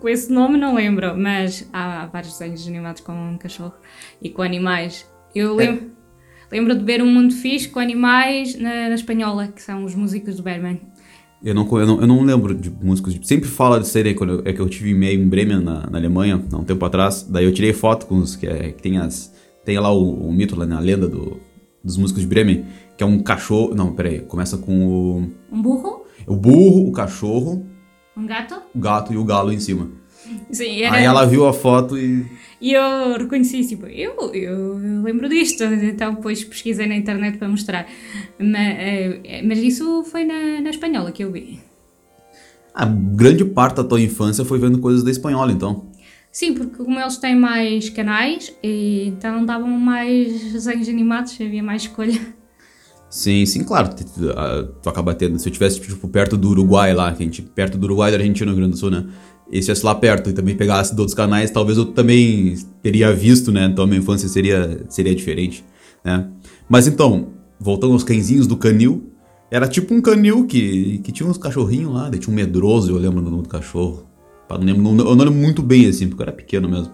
com 0.00 0.08
esse 0.08 0.32
nome 0.32 0.58
não 0.58 0.74
lembro, 0.74 1.16
mas 1.16 1.68
há, 1.72 2.06
vários 2.06 2.32
desenhos 2.32 2.66
animados 2.66 3.00
com 3.00 3.12
um 3.12 3.38
cachorro 3.38 3.74
e 4.20 4.30
com 4.30 4.42
animais. 4.42 5.06
Eu 5.34 5.54
lembro, 5.54 5.86
é. 6.50 6.54
lembro 6.54 6.76
de 6.76 6.84
ver 6.84 7.02
um 7.02 7.12
mundo 7.12 7.34
fixe 7.34 7.68
com 7.68 7.80
animais 7.80 8.58
na, 8.58 8.88
na 8.88 8.94
espanhola, 8.94 9.48
que 9.48 9.62
são 9.62 9.84
os 9.84 9.94
músicos 9.94 10.36
do 10.36 10.42
Berman. 10.42 10.80
Eu 11.42 11.54
não, 11.54 11.68
eu, 11.78 11.86
não, 11.86 12.00
eu 12.00 12.06
não 12.06 12.22
lembro 12.22 12.54
de 12.54 12.70
músicos. 12.70 13.18
Sempre 13.22 13.48
fala 13.48 13.78
de 13.78 13.86
série 13.86 14.14
quando 14.14 14.34
eu, 14.34 14.42
é 14.44 14.52
que 14.52 14.60
eu 14.60 14.68
tive 14.68 14.90
e-mail 14.90 15.20
em 15.20 15.28
Bremen, 15.28 15.60
na, 15.60 15.88
na, 15.88 15.98
Alemanha, 15.98 16.42
há 16.52 16.56
um 16.56 16.64
tempo 16.64 16.84
atrás. 16.84 17.22
Daí 17.22 17.44
eu 17.44 17.52
tirei 17.52 17.72
foto 17.72 18.06
com 18.06 18.16
os 18.18 18.34
que, 18.34 18.46
é, 18.46 18.72
que 18.72 18.82
tem 18.82 18.98
as. 18.98 19.32
Tem 19.64 19.78
lá 19.78 19.92
o, 19.92 20.28
o 20.28 20.32
mito, 20.32 20.56
lá 20.56 20.66
na 20.66 20.80
lenda 20.80 21.06
do, 21.06 21.38
dos 21.84 21.96
músicos 21.96 22.22
de 22.22 22.28
Bremen, 22.28 22.64
que 22.96 23.04
é 23.04 23.06
um 23.06 23.20
cachorro. 23.20 23.74
Não, 23.74 23.92
peraí, 23.92 24.20
começa 24.20 24.58
com 24.58 24.86
o. 24.86 25.30
Um 25.52 25.62
burro? 25.62 26.04
O 26.26 26.34
burro, 26.34 26.88
o 26.88 26.92
cachorro 26.92 27.64
um 28.18 28.26
gato? 28.26 28.60
O 28.74 28.78
gato 28.78 29.12
e 29.12 29.16
o 29.16 29.24
galo 29.24 29.52
em 29.52 29.60
cima. 29.60 29.90
Sim, 30.50 30.82
era... 30.82 30.96
Aí 30.96 31.04
ela 31.04 31.24
viu 31.24 31.46
a 31.46 31.52
foto 31.52 31.96
e. 31.96 32.26
E 32.60 32.72
eu 32.72 33.16
reconheci, 33.16 33.66
tipo, 33.66 33.86
eu, 33.86 34.34
eu, 34.34 34.74
lembro 35.02 35.28
disto, 35.28 35.62
então 35.62 36.14
depois 36.14 36.42
pesquisei 36.42 36.88
na 36.88 36.96
internet 36.96 37.38
para 37.38 37.48
mostrar. 37.48 37.86
Mas, 38.36 38.76
eh, 38.78 39.42
mas 39.44 39.58
isso 39.58 40.02
foi 40.02 40.24
na, 40.24 40.60
na 40.60 40.70
espanhola 40.70 41.12
que 41.12 41.22
eu 41.22 41.30
vi. 41.30 41.60
A 42.74 42.84
grande 42.84 43.44
parte 43.44 43.76
da 43.76 43.84
tua 43.84 44.00
infância 44.00 44.44
foi 44.44 44.58
vendo 44.58 44.80
coisas 44.80 45.04
da 45.04 45.10
espanhola, 45.10 45.52
então. 45.52 45.86
Sim, 46.32 46.54
porque 46.54 46.76
como 46.76 46.98
eles 46.98 47.16
têm 47.16 47.36
mais 47.36 47.88
canais, 47.90 48.52
então 48.62 49.44
davam 49.44 49.70
mais 49.70 50.52
desenhos 50.52 50.88
animados, 50.88 51.38
havia 51.40 51.62
mais 51.62 51.82
escolha. 51.82 52.20
Sim, 53.10 53.46
sim, 53.46 53.64
claro. 53.64 53.90
Tu, 53.94 54.88
acaba 54.88 55.14
tendo. 55.14 55.38
Se 55.38 55.48
eu 55.48 55.52
tivesse, 55.52 55.80
tipo, 55.80 56.08
perto 56.08 56.36
do 56.36 56.50
Uruguai 56.50 56.92
lá, 56.92 57.12
que 57.12 57.22
a 57.22 57.26
gente, 57.26 57.42
perto 57.42 57.78
do 57.78 57.84
Uruguai 57.84 58.10
da 58.10 58.18
Argentina, 58.18 58.46
no 58.46 58.52
Rio 58.52 58.60
Grande 58.62 58.74
do 58.74 58.78
Sul, 58.78 58.90
né? 58.90 59.06
E 59.50 59.62
se 59.62 59.72
lá 59.84 59.94
perto 59.94 60.28
e 60.28 60.32
também 60.34 60.54
pegasse 60.54 60.94
de 60.94 61.00
outros 61.00 61.14
canais, 61.14 61.50
talvez 61.50 61.78
eu 61.78 61.86
também 61.86 62.54
teria 62.82 63.12
visto, 63.14 63.50
né? 63.50 63.64
Então 63.64 63.84
a 63.84 63.86
minha 63.86 63.98
infância 63.98 64.28
seria, 64.28 64.84
seria 64.90 65.14
diferente, 65.14 65.64
né? 66.04 66.28
Mas 66.68 66.86
então, 66.86 67.28
voltando 67.58 67.94
aos 67.94 68.04
cãezinhos 68.04 68.46
do 68.46 68.58
canil, 68.58 69.10
era 69.50 69.66
tipo 69.66 69.94
um 69.94 70.02
canil 70.02 70.46
que, 70.46 70.98
que 70.98 71.10
tinha 71.10 71.26
uns 71.26 71.38
cachorrinhos 71.38 71.94
lá, 71.94 72.10
tinha 72.10 72.30
um 72.30 72.36
medroso, 72.36 72.92
eu 72.92 72.98
lembro 72.98 73.22
do 73.22 73.30
nome 73.30 73.44
do 73.44 73.48
cachorro. 73.48 74.06
Eu 74.50 74.58
não, 74.58 74.66
lembro, 74.66 74.82
não, 74.82 74.90
eu 75.06 75.16
não 75.16 75.24
lembro 75.24 75.40
muito 75.40 75.62
bem 75.62 75.86
assim, 75.86 76.08
porque 76.08 76.22
eu 76.22 76.26
era 76.26 76.32
pequeno 76.32 76.68
mesmo. 76.68 76.92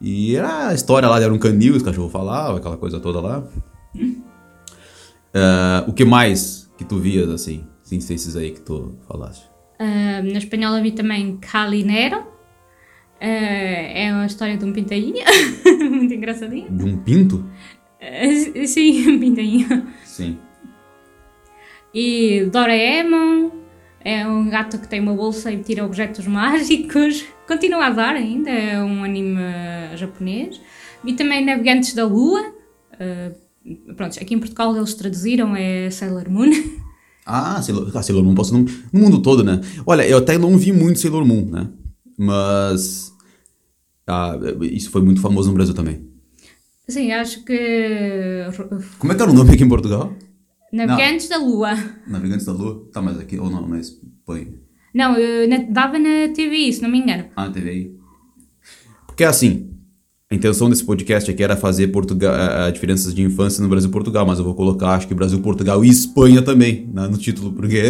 E 0.00 0.34
era 0.34 0.68
a 0.68 0.74
história 0.74 1.08
lá, 1.08 1.20
era 1.20 1.32
um 1.32 1.38
canil, 1.38 1.76
os 1.76 1.82
cachorros 1.82 2.10
falavam, 2.10 2.56
aquela 2.56 2.76
coisa 2.76 2.98
toda 2.98 3.20
lá. 3.20 3.44
Uh, 5.34 5.90
o 5.90 5.92
que 5.92 6.04
mais 6.04 6.70
que 6.78 6.84
tu 6.84 6.98
vias, 6.98 7.28
assim, 7.28 7.66
sem 7.82 8.00
ser 8.00 8.14
esses 8.14 8.36
aí 8.36 8.52
que 8.52 8.60
tu 8.60 8.96
falaste? 9.08 9.44
Uh, 9.80 10.22
na 10.32 10.38
espanhola 10.38 10.80
vi 10.80 10.92
também 10.92 11.36
Calinero. 11.38 12.20
Uh, 12.20 13.20
é 13.20 14.10
uma 14.12 14.26
história 14.26 14.56
de 14.56 14.64
um 14.64 14.72
pintainho, 14.72 15.24
muito 15.90 16.14
engraçadinho. 16.14 16.70
De 16.70 16.84
um 16.84 16.98
pinto? 16.98 17.44
Uh, 18.00 18.66
sim, 18.66 19.08
um 19.10 19.18
pintainho. 19.18 19.88
Sim. 20.04 20.38
E 21.92 22.44
Doraemon 22.52 23.50
é 24.04 24.26
um 24.26 24.48
gato 24.48 24.78
que 24.78 24.86
tem 24.86 25.00
uma 25.00 25.14
bolsa 25.14 25.50
e 25.50 25.62
tira 25.62 25.84
objetos 25.84 26.26
mágicos. 26.28 27.24
Continua 27.46 27.86
a 27.86 27.90
dar 27.90 28.14
ainda, 28.14 28.50
é 28.50 28.80
um 28.80 29.02
anime 29.02 29.40
japonês. 29.96 30.60
Vi 31.02 31.14
também 31.14 31.44
Navegantes 31.44 31.92
da 31.94 32.04
Lua. 32.06 32.40
Uh, 32.92 33.43
pronto, 33.96 34.18
aqui 34.20 34.34
em 34.34 34.38
Portugal 34.38 34.76
eles 34.76 34.94
traduziram, 34.94 35.54
é 35.56 35.90
Sailor 35.90 36.30
Moon. 36.30 36.50
Ah, 37.26 37.62
Sailor, 37.62 37.90
ah, 37.94 38.02
Sailor 38.02 38.22
Moon 38.22 38.34
posso 38.34 38.52
no, 38.52 38.66
no 38.92 39.00
mundo 39.00 39.22
todo, 39.22 39.42
né? 39.42 39.60
Olha, 39.86 40.06
eu 40.06 40.18
até 40.18 40.36
não 40.36 40.58
vi 40.58 40.72
muito 40.72 41.00
Sailor 41.00 41.24
Moon, 41.24 41.46
né? 41.46 41.70
Mas 42.18 43.14
ah, 44.06 44.36
isso 44.60 44.90
foi 44.90 45.02
muito 45.02 45.20
famoso 45.20 45.48
no 45.48 45.54
Brasil 45.54 45.74
também. 45.74 46.06
Sim, 46.86 47.12
acho 47.12 47.44
que. 47.44 48.46
Como 48.98 49.12
é 49.12 49.16
que 49.16 49.22
era 49.22 49.30
o 49.30 49.34
nome 49.34 49.54
aqui 49.54 49.64
em 49.64 49.68
Portugal? 49.68 50.14
Navegantes 50.70 51.28
não. 51.28 51.38
da 51.38 51.46
Lua. 51.46 51.74
Navegantes 52.06 52.44
da 52.44 52.52
Lua? 52.52 52.88
Tá, 52.92 53.00
mas 53.00 53.18
aqui 53.18 53.38
ou 53.38 53.48
não, 53.48 53.66
mas 53.66 53.98
põe. 54.26 54.58
Não, 54.92 55.16
na, 55.48 55.58
dava 55.70 55.98
na 55.98 56.28
TVI, 56.34 56.72
se 56.72 56.82
não 56.82 56.90
me 56.90 56.98
engano. 56.98 57.24
Ah, 57.34 57.46
na 57.46 57.52
TVI. 57.52 57.96
Porque 59.06 59.24
assim, 59.24 59.73
a 60.34 60.36
intenção 60.36 60.68
desse 60.68 60.84
podcast 60.84 61.30
aqui 61.30 61.42
era 61.42 61.56
fazer 61.56 61.88
Portugal, 61.88 62.34
a, 62.34 62.70
diferenças 62.70 63.14
de 63.14 63.22
infância 63.22 63.62
no 63.62 63.68
Brasil 63.68 63.88
e 63.88 63.92
Portugal, 63.92 64.26
mas 64.26 64.38
eu 64.38 64.44
vou 64.44 64.54
colocar, 64.54 64.90
acho 64.90 65.06
que 65.06 65.14
Brasil, 65.14 65.40
Portugal 65.40 65.84
e 65.84 65.88
Espanha 65.88 66.42
também 66.42 66.90
né, 66.92 67.06
no 67.06 67.16
título, 67.16 67.52
porque. 67.52 67.82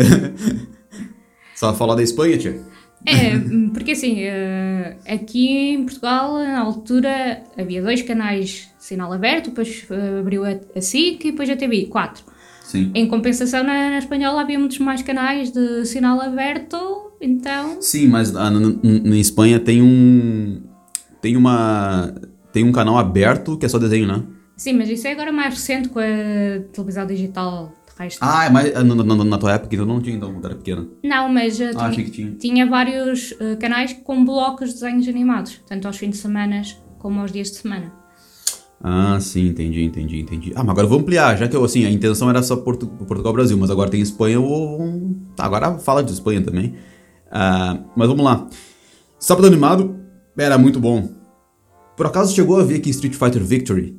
Só 1.56 1.72
falar 1.72 1.94
da 1.94 2.02
Espanha, 2.02 2.36
tia? 2.36 2.60
É, 3.06 3.38
porque 3.72 3.92
assim, 3.92 4.22
eh, 4.22 4.96
aqui 5.06 5.48
em 5.48 5.84
Portugal, 5.84 6.34
na 6.34 6.60
altura, 6.60 7.42
havia 7.56 7.82
dois 7.82 8.02
canais 8.02 8.70
sinal 8.78 9.12
aberto, 9.12 9.50
depois 9.50 9.84
eh, 9.90 10.18
abriu 10.20 10.42
a, 10.44 10.80
SIC 10.80 11.24
e 11.24 11.30
depois 11.30 11.48
a 11.48 11.56
TVI, 11.56 11.86
quatro. 11.86 12.24
Sim. 12.62 12.90
Em 12.94 13.06
compensação, 13.06 13.62
na, 13.62 13.90
na 13.90 13.98
espanhola 13.98 14.40
havia 14.40 14.58
muitos 14.58 14.78
mais 14.78 15.02
canais 15.02 15.52
de 15.52 15.84
sinal 15.84 16.20
aberto, 16.20 16.76
então... 17.20 17.80
Sim, 17.80 18.08
mas 18.08 18.32
na, 18.32 18.50
na, 18.50 18.60
na 18.82 19.16
Espanha 19.16 19.60
tem 19.60 19.82
um... 19.82 20.62
Tem 21.20 21.36
uma 21.36 22.14
tem 22.54 22.64
um 22.64 22.70
canal 22.70 22.96
aberto 22.96 23.58
que 23.58 23.66
é 23.66 23.68
só 23.68 23.78
desenho, 23.78 24.06
né? 24.06 24.22
Sim, 24.56 24.74
mas 24.74 24.88
isso 24.88 25.08
é 25.08 25.12
agora 25.12 25.32
mais 25.32 25.54
recente 25.54 25.88
com 25.88 25.98
a 25.98 26.62
televisão 26.72 27.04
digital 27.04 27.72
resto. 27.98 28.18
Ah, 28.20 28.48
mas 28.48 28.72
na, 28.72 28.94
na, 28.94 29.24
na, 29.24 29.38
tua 29.38 29.54
época 29.54 29.74
então 29.74 29.86
não 29.86 30.00
tinha, 30.00 30.16
então, 30.16 30.32
quando 30.32 30.44
era 30.44 30.54
pequena? 30.54 30.86
Não, 31.02 31.28
mas 31.28 31.58
uh, 31.58 31.70
ah, 31.76 31.90
tinha, 31.90 32.08
tinha. 32.08 32.30
tinha, 32.32 32.66
vários 32.66 33.32
uh, 33.32 33.56
canais 33.60 33.92
com 34.04 34.24
blocos 34.24 34.68
de 34.70 34.74
desenhos 34.74 35.08
animados, 35.08 35.60
tanto 35.66 35.86
aos 35.86 35.96
fins 35.96 36.10
de 36.10 36.16
semana 36.16 36.62
como 36.98 37.20
aos 37.20 37.32
dias 37.32 37.50
de 37.50 37.56
semana. 37.56 37.92
Ah, 38.80 39.18
sim, 39.20 39.48
entendi, 39.48 39.82
entendi, 39.82 40.20
entendi. 40.20 40.52
Ah, 40.54 40.62
mas 40.62 40.70
agora 40.70 40.86
eu 40.86 40.90
vou 40.90 40.98
ampliar, 41.00 41.36
já 41.36 41.48
que 41.48 41.56
eu, 41.56 41.64
assim, 41.64 41.84
a 41.86 41.90
intenção 41.90 42.28
era 42.30 42.42
só 42.42 42.56
Porto, 42.56 42.86
Portugal-Brasil, 42.86 43.56
mas 43.56 43.70
agora 43.70 43.90
tem 43.90 44.00
Espanha, 44.00 44.34
eu 44.34 44.42
vou... 44.42 45.16
Tá, 45.34 45.44
agora 45.44 45.78
fala 45.78 46.02
de 46.02 46.12
Espanha 46.12 46.42
também. 46.42 46.74
Uh, 47.28 47.84
mas 47.96 48.08
vamos 48.08 48.24
lá. 48.24 48.46
Sábado 49.18 49.46
Animado 49.46 49.96
era 50.36 50.58
muito 50.58 50.78
bom. 50.78 51.23
Por 51.96 52.06
acaso 52.06 52.34
chegou 52.34 52.58
a 52.58 52.64
ver 52.64 52.76
aqui 52.76 52.90
Street 52.90 53.14
Fighter 53.14 53.42
Victory? 53.42 53.96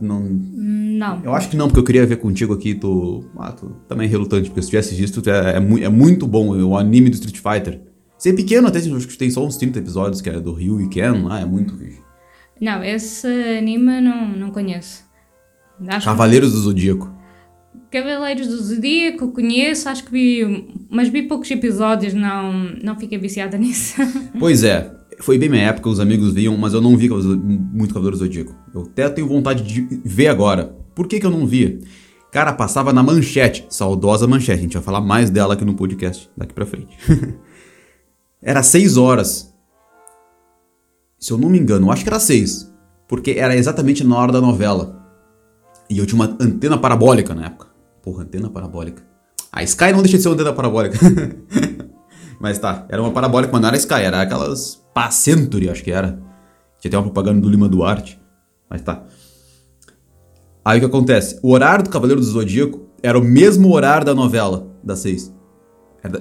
Não. 0.00 0.20
Não. 0.20 1.22
Eu 1.22 1.34
acho 1.34 1.48
que 1.48 1.56
não, 1.56 1.68
porque 1.68 1.80
eu 1.80 1.84
queria 1.84 2.06
ver 2.06 2.16
contigo 2.16 2.52
aqui, 2.52 2.74
tu. 2.74 3.24
Ah, 3.38 3.52
tu 3.52 3.76
também 3.88 4.06
é 4.06 4.10
relutante, 4.10 4.48
porque 4.48 4.62
se 4.62 4.68
tivesse 4.68 4.94
visto, 4.94 5.22
é, 5.28 5.52
é, 5.52 5.84
é 5.84 5.88
muito 5.88 6.26
bom 6.26 6.48
o 6.48 6.76
anime 6.76 7.10
do 7.10 7.14
Street 7.14 7.36
Fighter. 7.36 7.80
Ser 8.18 8.30
é 8.30 8.32
pequeno 8.32 8.66
até, 8.66 8.78
acho 8.78 9.06
que 9.06 9.16
tem 9.16 9.30
só 9.30 9.46
uns 9.46 9.56
30 9.56 9.78
episódios, 9.78 10.20
que 10.20 10.28
é 10.28 10.40
do 10.40 10.52
Ryu 10.52 10.80
e 10.80 10.88
Ken, 10.88 11.22
lá, 11.22 11.40
é 11.40 11.44
muito 11.44 11.76
vídeo. 11.76 12.02
Não, 12.60 12.82
esse 12.82 13.28
anime 13.28 14.00
não, 14.00 14.28
não 14.28 14.50
conheço. 14.50 15.04
Acho 15.86 16.06
Cavaleiros 16.06 16.50
que... 16.50 16.56
do 16.56 16.62
Zodíaco. 16.62 17.14
Cavaleiros 17.92 18.48
do 18.48 18.56
Zodíaco 18.60 19.28
conheço, 19.28 19.88
acho 19.88 20.02
que 20.04 20.10
vi, 20.10 20.68
mas 20.90 21.08
vi 21.08 21.22
poucos 21.22 21.48
episódios, 21.48 22.12
não, 22.12 22.52
não 22.82 22.98
fiquei 22.98 23.18
viciada 23.18 23.56
nisso. 23.58 23.94
Pois 24.36 24.64
é, 24.64 24.97
foi 25.20 25.38
bem 25.38 25.48
minha 25.48 25.64
época, 25.64 25.88
os 25.88 26.00
amigos 26.00 26.32
viam, 26.32 26.56
mas 26.56 26.72
eu 26.72 26.80
não 26.80 26.96
vi 26.96 27.08
muito 27.08 27.92
Cavaleiros 27.92 28.20
do 28.20 28.24
Zodíaco. 28.26 28.54
Eu 28.74 28.82
até 28.82 29.08
tenho 29.08 29.26
vontade 29.26 29.62
de 29.62 30.00
ver 30.04 30.28
agora. 30.28 30.76
Por 30.94 31.06
que, 31.06 31.18
que 31.18 31.26
eu 31.26 31.30
não 31.30 31.46
via? 31.46 31.78
Cara, 32.30 32.52
passava 32.52 32.92
na 32.92 33.02
manchete, 33.02 33.66
saudosa 33.68 34.26
manchete. 34.26 34.58
A 34.58 34.62
gente 34.62 34.74
vai 34.74 34.82
falar 34.82 35.00
mais 35.00 35.30
dela 35.30 35.54
aqui 35.54 35.64
no 35.64 35.74
podcast, 35.74 36.30
daqui 36.36 36.52
pra 36.52 36.66
frente. 36.66 36.96
era 38.42 38.62
seis 38.62 38.96
horas. 38.96 39.54
Se 41.18 41.32
eu 41.32 41.38
não 41.38 41.48
me 41.48 41.58
engano, 41.58 41.86
eu 41.86 41.92
acho 41.92 42.02
que 42.02 42.10
era 42.10 42.20
seis. 42.20 42.72
Porque 43.08 43.32
era 43.32 43.56
exatamente 43.56 44.04
na 44.04 44.16
hora 44.16 44.32
da 44.32 44.40
novela. 44.40 45.02
E 45.88 45.98
eu 45.98 46.06
tinha 46.06 46.20
uma 46.20 46.36
antena 46.38 46.76
parabólica 46.76 47.34
na 47.34 47.46
época. 47.46 47.68
Porra, 48.02 48.24
antena 48.24 48.50
parabólica. 48.50 49.02
A 49.50 49.62
Sky 49.62 49.92
não 49.92 50.02
deixa 50.02 50.18
de 50.18 50.22
ser 50.22 50.28
uma 50.28 50.34
antena 50.34 50.52
parabólica. 50.52 50.98
Mas 52.38 52.58
tá, 52.58 52.86
era 52.88 53.02
uma 53.02 53.10
parabólica, 53.10 53.52
mas 53.52 53.60
não 53.60 53.68
era 53.68 53.76
Sky, 53.76 53.94
era 53.94 54.22
aquelas 54.22 54.80
Spa 54.98 55.10
Century, 55.12 55.70
acho 55.70 55.84
que 55.84 55.92
era. 55.92 56.20
Tinha 56.80 56.90
até 56.90 56.98
uma 56.98 57.04
propaganda 57.04 57.40
do 57.40 57.48
Lima 57.48 57.68
Duarte. 57.68 58.20
Mas 58.68 58.82
tá. 58.82 59.04
Aí 60.64 60.78
o 60.78 60.80
que 60.80 60.86
acontece? 60.86 61.38
O 61.42 61.52
horário 61.52 61.84
do 61.84 61.90
Cavaleiro 61.90 62.20
do 62.20 62.26
Zodíaco 62.26 62.88
era 63.02 63.16
o 63.16 63.22
mesmo 63.22 63.72
horário 63.72 64.04
da 64.04 64.14
novela, 64.14 64.68
da 64.82 64.96
6. 64.96 65.32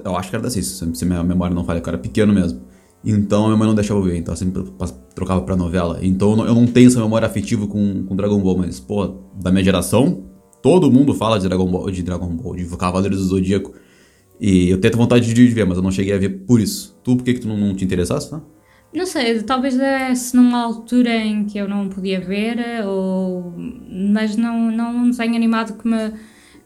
Eu 0.04 0.16
acho 0.16 0.30
que 0.30 0.36
era 0.36 0.44
da 0.44 0.50
6, 0.50 0.84
se 0.94 1.06
minha 1.06 1.24
memória 1.24 1.56
não 1.56 1.64
falha, 1.64 1.82
era 1.86 1.98
pequeno 1.98 2.34
mesmo. 2.34 2.62
Então 3.04 3.46
a 3.46 3.48
minha 3.48 3.58
mãe 3.58 3.68
não 3.68 3.76
deixava 3.76 4.00
eu 4.00 4.04
ver, 4.04 4.18
então 4.18 4.34
eu 4.34 4.38
sempre 4.38 4.64
trocava 5.14 5.42
pra 5.42 5.56
novela. 5.56 6.00
Então 6.02 6.46
eu 6.46 6.54
não 6.54 6.68
tenho 6.68 6.88
essa 6.88 7.00
memória 7.00 7.26
afetiva 7.26 7.68
com, 7.68 8.06
com 8.06 8.16
Dragon 8.16 8.40
Ball, 8.40 8.58
mas, 8.58 8.80
pô, 8.80 9.22
da 9.36 9.52
minha 9.52 9.64
geração, 9.64 10.24
todo 10.62 10.92
mundo 10.92 11.14
fala 11.14 11.40
de 11.40 11.48
Dragon 11.48 11.70
Ball, 11.70 11.90
de 11.90 12.04
Dragon 12.04 12.30
Ball, 12.30 12.56
de 12.56 12.66
Cavaleiros 12.78 13.20
do 13.20 13.26
Zodíaco. 13.26 13.74
E 14.40 14.70
eu 14.70 14.80
tenho 14.80 14.96
vontade 14.96 15.34
de 15.34 15.48
ver, 15.48 15.66
mas 15.66 15.78
eu 15.78 15.84
não 15.84 15.92
cheguei 15.92 16.14
a 16.14 16.18
ver 16.18 16.30
por 16.46 16.62
isso. 16.62 16.98
Tu, 17.04 17.16
por 17.16 17.24
que, 17.24 17.34
que 17.34 17.40
tu 17.40 17.48
não, 17.48 17.58
não 17.58 17.76
te 17.76 17.84
interessasse, 17.84 18.30
tá? 18.30 18.42
Não 18.94 19.06
sei, 19.06 19.42
talvez 19.44 19.78
desse 19.78 20.36
numa 20.36 20.64
altura 20.64 21.14
em 21.14 21.46
que 21.46 21.58
eu 21.58 21.68
não 21.68 21.90
podia 21.90 22.20
ver, 22.20 22.86
ou... 22.86 23.54
mas 24.14 24.36
não, 24.36 24.72
não 24.72 24.96
um 24.96 25.10
desenho 25.10 25.36
animado 25.36 25.78
que 25.78 25.88
me, 25.88 26.14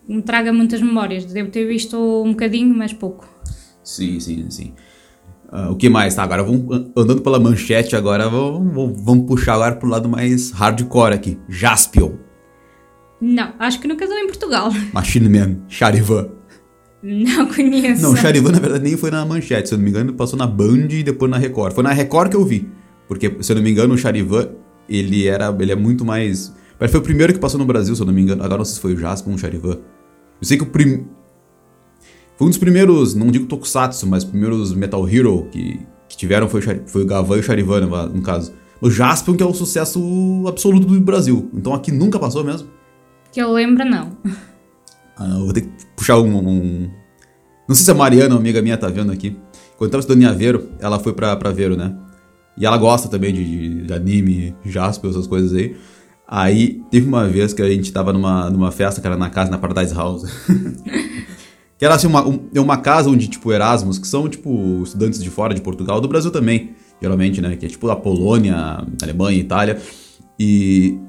me 0.07 0.21
traga 0.21 0.53
muitas 0.53 0.81
memórias. 0.81 1.25
Devo 1.25 1.49
ter 1.49 1.65
visto 1.65 1.97
um 2.23 2.31
bocadinho, 2.31 2.73
mas 2.75 2.93
pouco. 2.93 3.27
Sim, 3.83 4.19
sim, 4.19 4.49
sim. 4.49 4.73
Uh, 5.51 5.71
o 5.71 5.75
que 5.75 5.89
mais? 5.89 6.15
Tá, 6.15 6.23
agora 6.23 6.43
vamos 6.43 6.63
andando 6.95 7.21
pela 7.21 7.37
manchete 7.37 7.95
agora, 7.95 8.29
vamos, 8.29 9.03
vamos 9.03 9.25
puxar 9.25 9.55
agora 9.55 9.75
pro 9.75 9.89
lado 9.89 10.07
mais 10.07 10.51
hardcore 10.51 11.13
aqui. 11.13 11.37
Jaspion. 11.49 12.13
Não, 13.19 13.53
acho 13.59 13.79
que 13.79 13.87
nunca 13.87 14.07
deu 14.07 14.17
em 14.17 14.27
Portugal. 14.27 14.71
Machine 14.93 15.27
Man, 15.27 15.57
Charivan. 15.67 16.40
Não 17.03 17.47
conheço. 17.47 18.01
Não, 18.03 18.15
Charivan 18.15 18.51
na 18.51 18.59
verdade 18.59 18.83
nem 18.83 18.95
foi 18.95 19.09
na 19.09 19.25
manchete, 19.25 19.69
se 19.69 19.73
eu 19.73 19.77
não 19.77 19.83
me 19.85 19.89
engano, 19.89 20.13
passou 20.13 20.37
na 20.37 20.45
Band 20.45 20.87
e 20.89 21.03
depois 21.03 21.29
na 21.29 21.37
Record. 21.37 21.73
Foi 21.73 21.83
na 21.83 21.91
Record 21.91 22.29
que 22.29 22.35
eu 22.35 22.45
vi. 22.45 22.69
Porque, 23.07 23.37
se 23.41 23.51
eu 23.51 23.55
não 23.55 23.63
me 23.63 23.71
engano, 23.71 23.93
o 23.93 23.97
Charivan, 23.97 24.49
ele 24.87 25.27
era. 25.27 25.55
ele 25.59 25.71
é 25.71 25.75
muito 25.75 26.05
mais. 26.05 26.55
Mas 26.79 26.91
foi 26.91 26.99
o 26.99 27.03
primeiro 27.03 27.33
que 27.33 27.39
passou 27.39 27.59
no 27.59 27.65
Brasil, 27.65 27.95
se 27.95 28.01
eu 28.01 28.05
não 28.05 28.13
me 28.13 28.21
engano. 28.21 28.43
Agora 28.43 28.59
não 28.59 28.65
sei 28.65 28.75
se 28.75 28.79
foi 28.79 28.93
o 28.93 28.97
Jasper 28.97 29.29
ou 29.29 29.35
o 29.35 29.39
Charivan. 29.39 29.73
Eu 29.73 30.47
sei 30.47 30.57
que 30.57 30.63
o 30.63 30.67
prim... 30.67 31.05
Foi 32.37 32.47
um 32.47 32.49
dos 32.49 32.57
primeiros, 32.57 33.13
não 33.13 33.27
digo 33.27 33.45
Tokusatsu, 33.45 34.07
mas 34.07 34.23
primeiros 34.23 34.73
Metal 34.73 35.07
Hero 35.07 35.47
que, 35.51 35.79
que 36.09 36.17
tiveram 36.17 36.49
foi, 36.49 36.61
foi 36.61 37.03
o 37.03 37.05
Gavan 37.05 37.37
e 37.37 37.39
o 37.39 37.43
Charivan, 37.43 37.81
no 38.07 38.21
caso. 38.21 38.53
O 38.81 38.89
Jaspion, 38.89 39.35
que 39.35 39.43
é 39.43 39.45
o 39.45 39.53
sucesso 39.53 40.45
absoluto 40.47 40.87
do 40.87 40.99
Brasil. 40.99 41.51
Então 41.53 41.73
aqui 41.73 41.91
nunca 41.91 42.17
passou 42.17 42.43
mesmo. 42.43 42.67
Que 43.31 43.39
eu 43.39 43.51
lembro, 43.51 43.85
não. 43.85 44.17
Ah, 45.17 45.37
vou 45.39 45.53
ter 45.53 45.61
que 45.61 45.69
puxar 45.95 46.17
um, 46.19 46.37
um, 46.37 46.89
Não 47.67 47.75
sei 47.75 47.85
se 47.85 47.91
a 47.91 47.93
Mariana, 47.93 48.35
uma 48.35 48.39
amiga 48.39 48.61
minha, 48.61 48.77
tá 48.77 48.87
vendo 48.87 49.11
aqui. 49.11 49.37
Quando 49.77 49.89
eu 49.89 49.91
tava 49.91 50.01
estudando 50.01 50.23
em 50.23 50.25
Aveiro, 50.25 50.69
ela 50.79 50.99
foi 50.99 51.13
pra, 51.13 51.35
pra 51.35 51.49
Aveiro, 51.49 51.75
né? 51.75 51.95
E 52.57 52.65
ela 52.65 52.77
gosta 52.77 53.07
também 53.07 53.33
de, 53.33 53.83
de 53.83 53.93
anime, 53.93 54.55
Jaspion, 54.65 55.09
essas 55.09 55.27
coisas 55.27 55.53
aí. 55.53 55.75
Aí 56.27 56.81
teve 56.89 57.07
uma 57.07 57.27
vez 57.27 57.53
que 57.53 57.61
a 57.61 57.69
gente 57.69 57.91
tava 57.91 58.13
numa, 58.13 58.49
numa 58.49 58.71
festa, 58.71 59.05
era 59.05 59.17
na 59.17 59.29
casa, 59.29 59.51
na 59.51 59.57
Paradise 59.57 59.93
House. 59.93 60.23
que 61.77 61.83
era 61.83 61.95
assim, 61.95 62.07
uma, 62.07 62.25
um, 62.25 62.47
é 62.53 62.59
uma 62.61 62.77
casa 62.77 63.09
onde, 63.09 63.27
tipo, 63.27 63.51
Erasmus, 63.51 63.97
que 63.97 64.07
são, 64.07 64.29
tipo, 64.29 64.83
estudantes 64.83 65.21
de 65.21 65.29
fora 65.29 65.53
de 65.53 65.61
Portugal, 65.61 65.99
do 65.99 66.07
Brasil 66.07 66.31
também, 66.31 66.75
geralmente, 67.01 67.41
né? 67.41 67.55
Que 67.55 67.65
é 67.65 67.69
tipo 67.69 67.87
da 67.87 67.95
Polônia, 67.95 68.85
Alemanha, 69.01 69.39
Itália. 69.39 69.81
E 70.39 70.99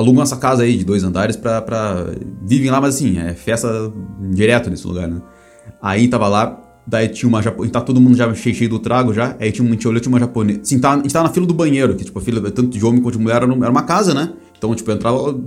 alugam 0.00 0.22
essa 0.22 0.36
casa 0.36 0.62
aí 0.62 0.76
de 0.76 0.84
dois 0.84 1.04
andares 1.04 1.36
pra, 1.36 1.60
pra. 1.60 2.06
Vivem 2.42 2.70
lá, 2.70 2.80
mas 2.80 2.96
assim, 2.96 3.18
é 3.18 3.34
festa 3.34 3.92
direto 4.32 4.70
nesse 4.70 4.86
lugar, 4.86 5.08
né? 5.08 5.20
Aí 5.80 6.08
tava 6.08 6.28
lá, 6.28 6.60
daí 6.86 7.08
tinha 7.08 7.28
uma 7.28 7.42
japonesa. 7.42 7.72
Tá 7.72 7.80
todo 7.80 8.00
mundo 8.00 8.16
já 8.16 8.32
cheio, 8.34 8.54
cheio 8.54 8.70
do 8.70 8.78
trago 8.78 9.12
já. 9.12 9.36
Aí 9.38 9.52
tinha, 9.52 9.64
um, 9.64 9.68
a 9.68 9.72
gente 9.72 9.86
olhou, 9.86 10.00
tinha 10.00 10.12
uma 10.12 10.20
japonesa. 10.20 10.60
Assim, 10.60 10.78
tá, 10.78 10.92
a 10.92 10.96
gente 10.96 11.12
tava 11.12 11.28
na 11.28 11.34
fila 11.34 11.46
do 11.46 11.54
banheiro, 11.54 11.94
que 11.94 12.04
tipo, 12.04 12.18
a 12.18 12.22
fila 12.22 12.50
tanto 12.50 12.68
de 12.68 12.84
homem 12.84 13.00
quanto 13.00 13.16
de 13.16 13.22
mulher 13.22 13.42
era, 13.42 13.46
uma 13.46 13.82
casa, 13.82 14.14
né? 14.14 14.32
Então, 14.56 14.74
tipo, 14.74 14.90
entrava. 14.90 15.38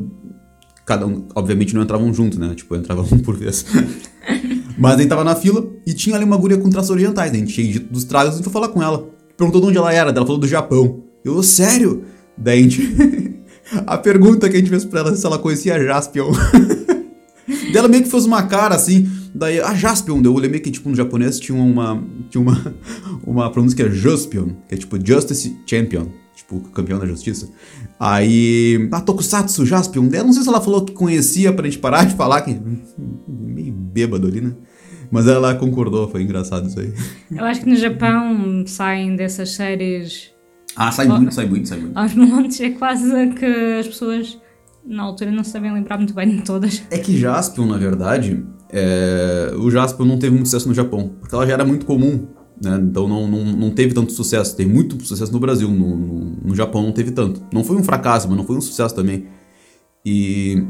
Cada 0.86 1.08
um, 1.08 1.26
obviamente 1.34 1.74
não 1.74 1.82
entravam 1.82 2.14
junto, 2.14 2.40
né? 2.40 2.54
Tipo, 2.56 2.76
entrava 2.76 3.02
um 3.12 3.20
por 3.20 3.36
vez. 3.36 3.66
Mas 4.78 4.96
a 4.96 4.98
gente 4.98 5.10
tava 5.10 5.24
na 5.24 5.36
fila 5.36 5.66
e 5.86 5.94
tinha 5.94 6.16
ali 6.16 6.26
uma 6.26 6.38
guria 6.38 6.58
com 6.58 6.70
traços 6.70 6.90
orientais, 6.90 7.32
né? 7.32 7.38
A 7.38 7.40
gente 7.42 7.54
cheio 7.54 7.80
dos 7.80 8.04
tragos, 8.04 8.34
a 8.34 8.36
gente 8.38 8.44
foi 8.44 8.54
falar 8.54 8.70
com 8.70 8.82
ela. 8.82 9.10
Perguntou 9.38 9.62
de 9.62 9.68
onde 9.68 9.78
ela 9.78 9.94
era, 9.94 10.10
ela 10.10 10.26
falou 10.26 10.38
do 10.38 10.48
Japão. 10.48 11.04
Eu, 11.24 11.42
sério? 11.42 12.04
Daí 12.38 12.60
a 12.60 12.62
gente. 12.64 12.82
a 13.86 13.98
pergunta 13.98 14.50
que 14.50 14.56
a 14.56 14.60
gente 14.60 14.70
fez 14.70 14.86
pra 14.86 15.02
ela 15.02 15.16
se 15.16 15.26
ela 15.26 15.40
conhecia 15.40 15.76
a 15.76 15.84
Jaspion. 15.84 16.32
Dela 17.72 17.88
meio 17.88 18.04
que 18.04 18.10
fez 18.10 18.26
uma 18.26 18.44
cara 18.44 18.76
assim. 18.76 19.10
Daí, 19.34 19.60
a 19.60 19.74
Jaspion, 19.74 20.22
eu 20.24 20.34
olhei 20.34 20.50
meio 20.50 20.62
que 20.62 20.72
tipo 20.72 20.90
no 20.90 20.96
japonês 20.96 21.40
tinha 21.40 21.58
uma. 21.58 22.02
Tinha 22.30 22.42
uma. 22.42 22.76
Uma 23.26 23.50
pronúncia 23.50 23.78
que 23.78 23.82
é 23.84 23.90
Jaspion, 23.90 24.50
que 24.68 24.76
é 24.76 24.78
tipo 24.78 24.98
Justice 25.04 25.58
Champion. 25.66 26.08
Tipo, 26.36 26.60
campeão 26.72 27.00
da 27.00 27.06
justiça. 27.08 27.50
Aí. 28.00 28.90
Ah, 28.92 29.02
Tokusatsu, 29.02 29.66
Jaspion. 29.66 30.04
Não 30.04 30.34
sei 30.34 30.44
se 30.44 30.50
ela 30.50 30.60
falou 30.60 30.84
que 30.84 30.92
conhecia 30.94 31.54
pra 31.54 31.66
gente 31.66 31.80
parar 31.80 32.06
de 32.06 32.16
falar, 32.16 32.42
que. 32.42 32.54
Meio 33.28 33.72
bêbado 33.72 34.28
ali, 34.28 34.42
né? 34.42 34.54
Mas 35.10 35.28
ela 35.28 35.54
concordou, 35.56 36.10
foi 36.10 36.24
engraçado 36.24 36.68
isso 36.68 36.80
aí. 36.80 36.92
Eu 37.32 37.46
acho 37.46 37.62
que 37.62 37.70
no 37.70 37.76
Japão 37.76 38.64
saem 38.66 39.16
dessas 39.16 39.52
séries. 39.52 40.33
Ah, 40.76 40.92
sai 40.92 41.08
muito, 41.08 41.34
sai 41.34 41.46
muito, 41.46 41.68
sai 41.68 41.80
muito. 41.80 41.98
Aos 41.98 42.14
montes, 42.16 42.60
é 42.62 42.72
quase 42.72 43.30
que 43.32 43.46
as 43.80 43.88
pessoas 43.88 44.40
na 44.86 45.04
altura 45.04 45.32
não 45.32 45.44
sabem 45.44 45.74
lembrar 45.74 45.98
muito 45.98 46.14
bem 46.14 46.30
de 46.30 46.42
todas. 46.44 46.84
É 46.90 46.98
que 46.98 47.18
Jaspion, 47.18 47.66
na 47.68 47.78
verdade, 47.78 48.46
é... 48.70 49.54
o 49.58 49.70
Jaspion 49.70 50.06
não 50.06 50.18
teve 50.18 50.34
muito 50.34 50.48
sucesso 50.48 50.68
no 50.68 50.74
Japão, 50.74 51.12
porque 51.20 51.34
ela 51.34 51.46
já 51.46 51.54
era 51.54 51.66
muito 51.66 51.86
comum, 51.86 52.28
né? 52.62 52.80
Então 52.82 53.08
não, 53.08 53.28
não, 53.28 53.46
não 53.46 53.72
teve 53.72 53.94
tanto 53.94 54.12
sucesso. 54.12 54.56
Teve 54.56 54.72
muito 54.72 55.02
sucesso 55.06 55.32
no 55.32 55.40
Brasil, 55.40 55.70
no, 55.70 55.96
no, 55.96 56.20
no 56.46 56.56
Japão 56.56 56.84
não 56.84 56.92
teve 56.92 57.12
tanto. 57.12 57.42
Não 57.54 57.64
foi 57.64 57.76
um 57.78 57.84
fracasso, 57.84 58.28
mas 58.28 58.38
não 58.38 58.46
foi 58.46 58.58
um 58.58 58.62
sucesso 58.62 58.94
também. 58.96 59.28
E 60.06 60.64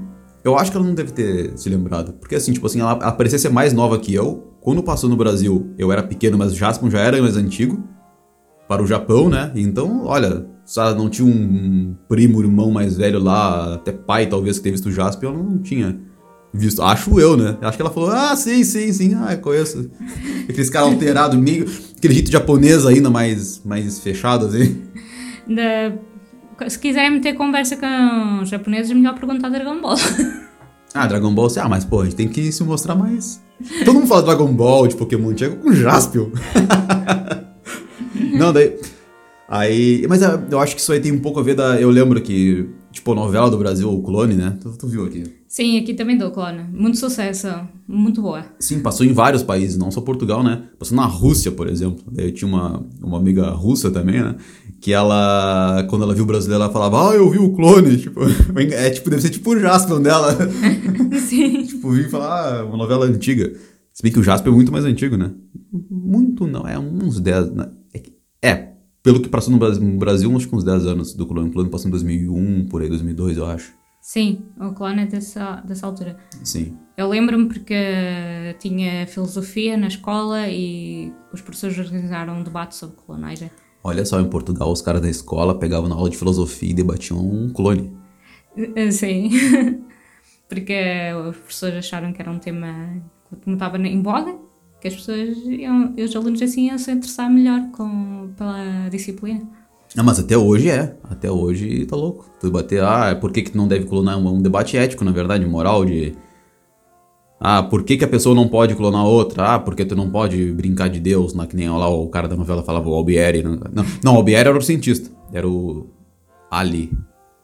eu 0.44 0.58
acho 0.58 0.72
que 0.72 0.78
ela 0.78 0.86
não 0.86 0.94
deve 0.94 1.12
ter 1.12 1.58
se 1.58 1.70
lembrado. 1.70 2.14
Porque 2.14 2.36
assim, 2.36 2.52
tipo 2.52 2.66
assim, 2.66 2.82
ela, 2.82 2.92
ela 2.92 3.12
parecia 3.12 3.40
ser 3.40 3.50
mais 3.50 3.74
nova 3.74 3.98
que 3.98 4.14
eu. 4.14 4.50
Quando 4.62 4.82
passou 4.82 5.10
no 5.10 5.18
Brasil, 5.18 5.74
eu 5.78 5.92
era 5.92 6.04
pequeno, 6.04 6.38
mas 6.38 6.54
o 6.54 6.56
Jaspion 6.56 6.90
já 6.90 7.00
era 7.00 7.22
mais 7.22 7.36
antigo. 7.36 7.84
Para 8.74 8.82
o 8.82 8.88
Japão, 8.88 9.30
né? 9.30 9.52
Então, 9.54 10.04
olha, 10.04 10.48
se 10.66 10.80
ela 10.80 10.96
não 10.96 11.08
tinha 11.08 11.28
um 11.28 11.96
primo, 12.10 12.42
irmão 12.42 12.72
mais 12.72 12.98
velho 12.98 13.20
lá, 13.20 13.76
até 13.76 13.92
pai 13.92 14.26
talvez 14.26 14.58
que 14.58 14.64
tenha 14.64 14.74
visto 14.74 14.88
o 14.88 14.92
Jaspion, 14.92 15.30
ela 15.30 15.44
não 15.44 15.60
tinha 15.60 15.96
visto. 16.52 16.82
Acho 16.82 17.20
eu, 17.20 17.38
né? 17.38 17.56
Acho 17.62 17.78
que 17.78 17.84
ela 17.84 17.92
falou, 17.92 18.10
ah, 18.10 18.36
sim, 18.36 18.64
sim, 18.64 18.92
sim, 18.92 19.14
ah, 19.14 19.38
conheço. 19.38 19.92
Aqueles 20.50 20.72
caras 20.72 20.90
alterados, 20.90 21.38
meio. 21.38 21.68
Aquele 21.96 22.16
jeito 22.16 22.32
japonês 22.32 22.84
ainda 22.88 23.12
mais, 23.12 23.62
mais 23.64 24.00
fechado, 24.00 24.48
assim. 24.48 24.82
Da 25.48 25.92
se 26.70 26.80
quiserem 26.80 27.12
meter 27.12 27.34
conversa 27.34 27.76
com 27.76 28.42
os 28.42 28.50
japoneses, 28.50 28.90
é 28.90 28.94
melhor 28.96 29.14
perguntar 29.14 29.50
Dragon 29.50 29.80
Ball. 29.80 29.98
Ah, 30.96 31.08
Dragon 31.08 31.34
Ball, 31.34 31.48
ah, 31.60 31.68
mas 31.68 31.84
pô, 31.84 32.02
a 32.02 32.04
gente 32.06 32.16
tem 32.16 32.28
que 32.28 32.52
se 32.52 32.64
mostrar 32.64 32.94
mais. 32.94 33.42
Todo 33.84 33.96
mundo 33.96 34.06
fala 34.06 34.22
Dragon 34.22 34.54
Ball, 34.54 34.88
de 34.88 34.96
Pokémon, 34.96 35.36
chega 35.36 35.56
com 35.56 35.74
Jaspion. 35.74 36.28
Não, 38.38 38.54
daí. 38.54 38.78
Aí. 39.48 40.06
Mas 40.08 40.24
ah, 40.24 40.42
eu 40.50 40.60
acho 40.60 40.76
que 40.76 40.82
isso 40.82 40.92
aí 40.92 41.00
tem 41.00 41.12
um 41.12 41.20
pouco 41.20 41.40
a 41.40 41.44
ver 41.44 41.56
da. 41.56 41.80
Eu 41.80 41.90
lembro 41.90 42.22
que, 42.22 42.70
tipo, 42.92 43.12
a 43.12 43.16
novela 43.16 43.50
do 43.50 43.58
Brasil, 43.58 43.92
o 43.92 44.02
Clone, 44.02 44.36
né? 44.36 44.58
Tu, 44.62 44.78
tu 44.78 44.88
viu 44.88 45.06
aqui? 45.06 45.24
Sim, 45.48 45.78
aqui 45.78 45.94
também 45.94 46.18
deu 46.18 46.32
Clone. 46.32 46.64
Muito 46.74 46.98
sucesso. 46.98 47.48
Muito 47.88 48.22
boa. 48.22 48.46
Sim, 48.60 48.80
passou 48.80 49.06
em 49.06 49.14
vários 49.14 49.44
países, 49.44 49.78
não 49.78 49.92
só 49.92 50.02
Portugal, 50.02 50.42
né? 50.42 50.64
Passou 50.80 50.96
na 50.96 51.06
Rússia, 51.06 51.52
por 51.52 51.68
exemplo. 51.68 52.04
Daí 52.12 52.28
eu 52.28 52.34
tinha 52.34 52.48
uma, 52.48 52.84
uma 53.02 53.18
amiga 53.18 53.50
russa 53.50 53.92
também, 53.92 54.22
né? 54.22 54.36
que 54.84 54.92
ela, 54.92 55.88
quando 55.90 56.04
ela 56.04 56.14
viu 56.14 56.26
o 56.26 56.28
brasileiro, 56.28 56.62
ela 56.62 56.74
falava, 56.74 57.10
ah, 57.10 57.16
eu 57.16 57.30
vi 57.30 57.40
o 57.40 57.54
clone, 57.54 57.96
tipo, 57.96 58.20
é 58.58 58.90
tipo, 58.90 59.10
deve 59.10 59.22
ser 59.22 59.30
tipo 59.30 59.52
o 59.52 59.58
Jasper 59.58 59.98
dela. 60.00 60.38
Sim. 61.26 61.64
tipo, 61.64 61.90
vi 61.90 62.10
falar, 62.10 62.60
ah, 62.60 62.66
uma 62.66 62.76
novela 62.76 63.06
antiga. 63.06 63.54
Se 63.94 64.04
bem 64.04 64.12
que 64.12 64.20
o 64.20 64.24
Jasper 64.24 64.52
é 64.52 64.56
muito 64.56 64.74
mais 64.74 64.84
antigo, 64.84 65.16
né? 65.16 65.32
Muito 65.90 66.46
não, 66.46 66.68
é 66.68 66.78
uns 66.78 67.18
10, 67.22 67.52
né? 67.54 67.68
É, 68.44 68.74
pelo 69.02 69.22
que 69.22 69.30
passou 69.30 69.52
no 69.52 69.58
Brasil, 69.58 69.82
no 69.82 69.98
Brasil, 69.98 70.36
acho 70.36 70.48
que 70.48 70.56
uns 70.56 70.64
10 70.64 70.86
anos 70.86 71.14
do 71.14 71.26
clone. 71.26 71.50
O 71.50 71.52
clone 71.52 71.70
passou 71.70 71.88
em 71.88 71.92
2001, 71.92 72.68
por 72.68 72.82
aí, 72.82 72.90
2002, 72.90 73.38
eu 73.38 73.46
acho. 73.46 73.74
Sim, 74.02 74.42
o 74.60 74.74
clone 74.74 75.04
é 75.04 75.06
dessa, 75.06 75.62
dessa 75.66 75.88
altura. 75.88 76.18
Sim. 76.44 76.78
Eu 76.98 77.08
lembro-me 77.08 77.48
porque 77.48 78.56
tinha 78.60 79.08
filosofia 79.08 79.78
na 79.78 79.88
escola 79.88 80.50
e 80.50 81.14
os 81.32 81.42
professores 81.42 81.80
organizaram 81.80 82.40
um 82.40 82.44
debate 82.44 82.76
sobre 82.76 82.98
clonagem. 82.98 83.50
Olha 83.82 84.06
só, 84.06 84.20
em 84.20 84.30
Portugal, 84.30 84.72
os 84.72 84.82
caras 84.82 85.02
da 85.02 85.10
escola 85.10 85.58
pegavam 85.58 85.88
na 85.90 85.96
aula 85.96 86.10
de 86.10 86.18
filosofia 86.18 86.70
e 86.70 86.74
debatiam 86.74 87.20
um 87.20 87.50
clone. 87.50 87.96
Eh, 88.56 88.92
sim. 88.92 89.30
Porque 90.48 90.76
os 91.30 91.38
professores 91.38 91.78
acharam 91.78 92.14
que 92.14 92.22
era 92.22 92.30
um 92.30 92.40
tema 92.40 93.02
que 93.42 93.48
não 93.48 93.56
estava 93.56 93.78
em 93.78 94.02
boga, 94.02 94.38
que 94.84 94.90
as 94.90 94.96
pessoas, 94.96 95.38
iam, 95.46 95.94
os 95.98 96.14
alunos 96.14 96.42
assim 96.42 96.68
iam 96.68 96.78
se 96.78 96.92
interessar 96.92 97.32
melhor 97.32 97.70
com, 97.72 98.30
pela 98.38 98.90
disciplina. 98.90 99.42
Ah, 99.96 100.04
mas 100.04 100.20
até 100.20 100.38
hoje 100.38 100.70
é. 100.70 100.98
Até 101.10 101.32
hoje 101.32 101.86
tá 101.86 101.96
louco. 101.96 102.30
Tu 102.38 102.48
debater, 102.48 102.84
ah, 102.84 103.16
por 103.16 103.32
que, 103.32 103.44
que 103.44 103.56
não 103.56 103.66
deve 103.66 103.86
clonar? 103.86 104.18
Um, 104.18 104.28
um 104.28 104.42
debate 104.42 104.76
ético, 104.76 105.06
na 105.06 105.12
verdade, 105.12 105.46
moral, 105.46 105.86
de 105.86 106.14
ah, 107.40 107.64
por 107.64 107.84
que, 107.84 107.96
que 107.96 108.04
a 108.04 108.08
pessoa 108.10 108.36
não 108.36 108.50
pode 108.50 108.76
clonar 108.76 109.06
outra? 109.06 109.54
Ah, 109.54 109.60
porque 109.60 109.86
tu 109.86 109.96
não 109.96 110.10
pode 110.10 110.52
brincar 110.52 110.90
de 110.90 111.00
Deus, 111.00 111.34
na, 111.34 111.48
que 111.48 111.56
nem 111.56 111.70
lá 111.70 111.88
o 111.88 112.10
cara 112.10 112.28
da 112.28 112.36
novela 112.36 112.62
falava, 112.62 112.90
o 112.90 112.94
Albieri. 112.94 113.42
Não, 113.42 113.56
não, 113.72 113.86
não 114.04 114.14
o 114.16 114.18
Albieri 114.18 114.50
era 114.50 114.58
o 114.58 114.62
cientista. 114.62 115.10
Era 115.32 115.48
o 115.48 115.88
Ali. 116.52 116.92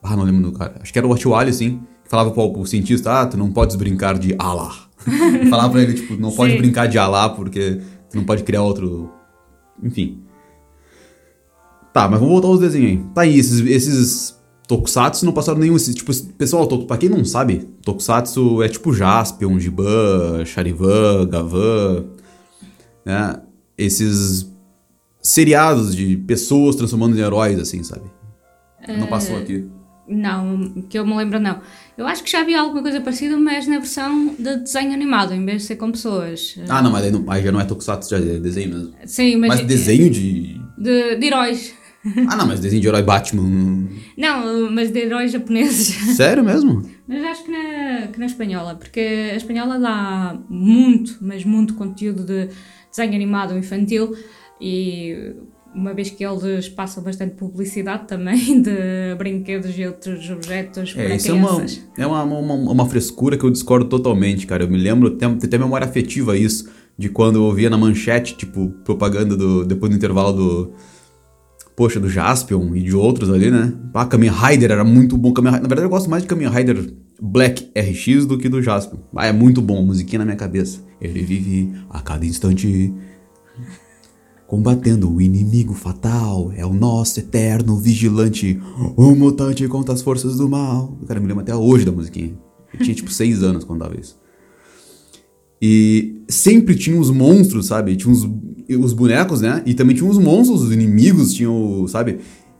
Ah, 0.03 0.17
não 0.17 0.25
lembro 0.25 0.51
do 0.51 0.57
cara. 0.57 0.75
Acho 0.81 0.91
que 0.91 0.99
era 0.99 1.07
o 1.07 1.11
Watch 1.11 1.25
Ali, 1.33 1.53
sim. 1.53 1.79
Que 2.03 2.09
falava 2.09 2.31
pro, 2.31 2.51
pro 2.51 2.65
cientista, 2.65 3.21
ah, 3.21 3.25
tu 3.25 3.37
não 3.37 3.49
podes 3.49 3.77
brincar 3.77 4.19
de 4.19 4.35
Allah. 4.37 4.88
falava 5.49 5.69
pra 5.71 5.81
ele, 5.81 5.93
tipo, 5.93 6.15
não 6.15 6.31
pode 6.31 6.53
sim. 6.53 6.57
brincar 6.57 6.87
de 6.87 6.97
Allah 6.97 7.29
porque 7.29 7.81
tu 8.09 8.17
não 8.17 8.23
pode 8.23 8.43
criar 8.43 8.63
outro... 8.63 9.11
Enfim. 9.81 10.21
Tá, 11.93 12.07
mas 12.07 12.19
vamos 12.19 12.33
voltar 12.33 12.47
aos 12.47 12.59
desenhos 12.59 12.91
aí. 12.91 13.05
Tá 13.13 13.21
aí, 13.21 13.39
esses, 13.39 13.59
esses 13.61 14.39
Tokusatsu 14.69 15.25
não 15.25 15.33
passaram 15.33 15.57
nenhum. 15.57 15.75
Tipo, 15.77 16.13
pessoal, 16.37 16.67
pra 16.85 16.97
quem 16.97 17.09
não 17.09 17.25
sabe, 17.25 17.67
Tokusatsu 17.83 18.61
é 18.61 18.69
tipo 18.69 18.93
Jaspion, 18.93 19.59
Giban, 19.59 20.45
Charivan, 20.45 21.27
Gavan, 21.27 22.05
né? 23.03 23.41
Esses 23.75 24.47
seriados 25.21 25.95
de 25.95 26.17
pessoas 26.17 26.75
transformando 26.75 27.17
em 27.17 27.21
heróis, 27.21 27.59
assim, 27.59 27.81
sabe? 27.81 28.03
Não 28.87 29.07
é, 29.07 29.09
passou 29.09 29.37
aqui. 29.37 29.67
Não, 30.09 30.83
que 30.89 30.97
eu 30.97 31.05
me 31.05 31.15
lembro, 31.15 31.39
não. 31.39 31.61
Eu 31.95 32.07
acho 32.07 32.23
que 32.23 32.31
já 32.31 32.43
vi 32.43 32.55
alguma 32.55 32.81
coisa 32.81 32.99
parecida, 32.99 33.37
mas 33.37 33.67
na 33.67 33.77
versão 33.77 34.35
de 34.39 34.57
desenho 34.57 34.91
animado, 34.91 35.33
em 35.33 35.45
vez 35.45 35.61
de 35.61 35.67
ser 35.67 35.75
com 35.75 35.91
pessoas. 35.91 36.59
Ah, 36.67 36.81
não, 36.81 36.91
mas 36.91 37.03
aí, 37.03 37.11
não, 37.11 37.29
aí 37.29 37.43
já 37.43 37.51
não 37.51 37.61
é 37.61 37.65
Tokusatsu, 37.65 38.09
já 38.09 38.17
é 38.17 38.39
desenho 38.39 38.69
mesmo. 38.69 38.93
Sim, 39.05 39.35
mas. 39.37 39.49
Mas 39.49 39.61
desenho 39.67 40.09
de. 40.09 40.59
De, 40.77 41.15
de 41.17 41.25
heróis. 41.25 41.73
Ah, 42.29 42.35
não, 42.35 42.47
mas 42.47 42.59
desenho 42.59 42.81
de 42.81 42.87
herói 42.87 43.03
Batman. 43.03 43.87
Não, 44.17 44.71
mas 44.71 44.89
de 44.89 44.99
heróis 44.99 45.31
japoneses. 45.31 46.15
Sério 46.15 46.43
mesmo? 46.43 46.81
Mas 47.07 47.23
acho 47.25 47.43
que 47.43 47.51
na, 47.51 48.07
que 48.07 48.19
na 48.19 48.25
espanhola, 48.25 48.75
porque 48.75 48.99
a 48.99 49.35
espanhola 49.35 49.77
dá 49.77 50.39
muito, 50.49 51.17
mas 51.21 51.43
muito 51.43 51.73
conteúdo 51.73 52.23
de 52.23 52.49
desenho 52.89 53.13
animado 53.13 53.57
infantil 53.57 54.15
e 54.61 55.33
uma 55.73 55.93
vez 55.93 56.09
que 56.09 56.25
eles 56.25 56.67
passam 56.69 57.03
bastante 57.03 57.35
publicidade 57.35 58.07
também 58.07 58.61
de 58.61 59.15
brinquedos 59.17 59.77
e 59.77 59.85
outros 59.85 60.29
objetos 60.29 60.93
é, 60.95 61.05
para 61.05 61.15
isso 61.15 61.31
crianças. 61.31 61.81
É, 61.97 62.05
uma, 62.05 62.19
é 62.19 62.23
uma, 62.23 62.39
uma, 62.39 62.71
uma, 62.71 62.85
frescura 62.85 63.37
que 63.37 63.43
eu 63.43 63.49
discordo 63.49 63.85
totalmente, 63.85 64.47
cara. 64.47 64.63
Eu 64.63 64.69
me 64.69 64.77
lembro, 64.77 65.11
tem, 65.11 65.29
tem 65.37 65.47
até 65.47 65.57
memória 65.57 65.85
afetiva 65.85 66.33
a 66.33 66.37
isso 66.37 66.69
de 66.97 67.07
quando 67.07 67.37
eu 67.37 67.53
via 67.53 67.69
na 67.69 67.77
manchete, 67.77 68.35
tipo, 68.35 68.69
propaganda 68.83 69.37
do. 69.37 69.63
depois 69.65 69.89
do 69.89 69.95
intervalo 69.95 70.33
do. 70.33 70.73
Poxa, 71.75 71.97
do 71.97 72.09
Jaspion 72.09 72.75
e 72.75 72.81
de 72.81 72.93
outros 72.93 73.31
ali, 73.31 73.49
né? 73.49 73.73
Ah, 73.93 74.05
Kamen 74.05 74.29
Rider 74.29 74.71
era 74.71 74.83
muito 74.83 75.15
bom. 75.15 75.31
Kamen 75.31 75.53
Rider, 75.53 75.63
na 75.63 75.69
verdade, 75.69 75.85
eu 75.85 75.89
gosto 75.89 76.09
mais 76.09 76.23
de 76.23 76.27
Kamen 76.27 76.49
Rider 76.49 76.93
Black 77.21 77.71
RX 77.73 78.25
do 78.25 78.37
que 78.37 78.49
do 78.49 78.61
Jaspion. 78.61 78.99
Ah, 79.15 79.27
é 79.27 79.31
muito 79.31 79.61
bom, 79.61 79.81
musiquinha 79.81 80.19
na 80.19 80.25
minha 80.25 80.35
cabeça. 80.35 80.81
Ele 80.99 81.21
vive 81.21 81.71
a 81.89 82.01
cada 82.01 82.25
instante 82.25 82.93
combatendo 84.49 85.13
o 85.13 85.21
inimigo 85.21 85.75
fatal. 85.75 86.51
É 86.55 86.65
o 86.65 86.73
nosso 86.73 87.19
eterno 87.19 87.77
vigilante, 87.77 88.59
o 88.97 89.13
mutante 89.13 89.65
contra 89.67 89.93
as 89.93 90.01
forças 90.01 90.37
do 90.37 90.49
mal. 90.49 90.97
Cara, 91.07 91.19
me 91.19 91.27
lembro 91.27 91.43
até 91.43 91.55
hoje 91.55 91.85
da 91.85 91.91
musiquinha. 91.91 92.33
Eu 92.73 92.79
tinha 92.79 92.95
tipo 92.95 93.11
seis 93.11 93.43
anos 93.43 93.63
quando 93.63 93.81
dava 93.81 93.95
isso. 93.97 94.19
E 95.61 96.23
sempre 96.27 96.75
tinha 96.75 96.99
os 96.99 97.11
monstros, 97.11 97.67
sabe? 97.67 97.95
Tinha 97.95 98.11
os, 98.11 98.27
os 98.79 98.93
bonecos, 98.93 99.41
né? 99.41 99.61
E 99.67 99.75
também 99.75 99.95
tinha 99.95 100.09
os 100.09 100.17
monstros, 100.17 100.63
os 100.63 100.71
inimigos, 100.71 101.33
tinham, 101.33 101.85
sabe? 101.87 102.17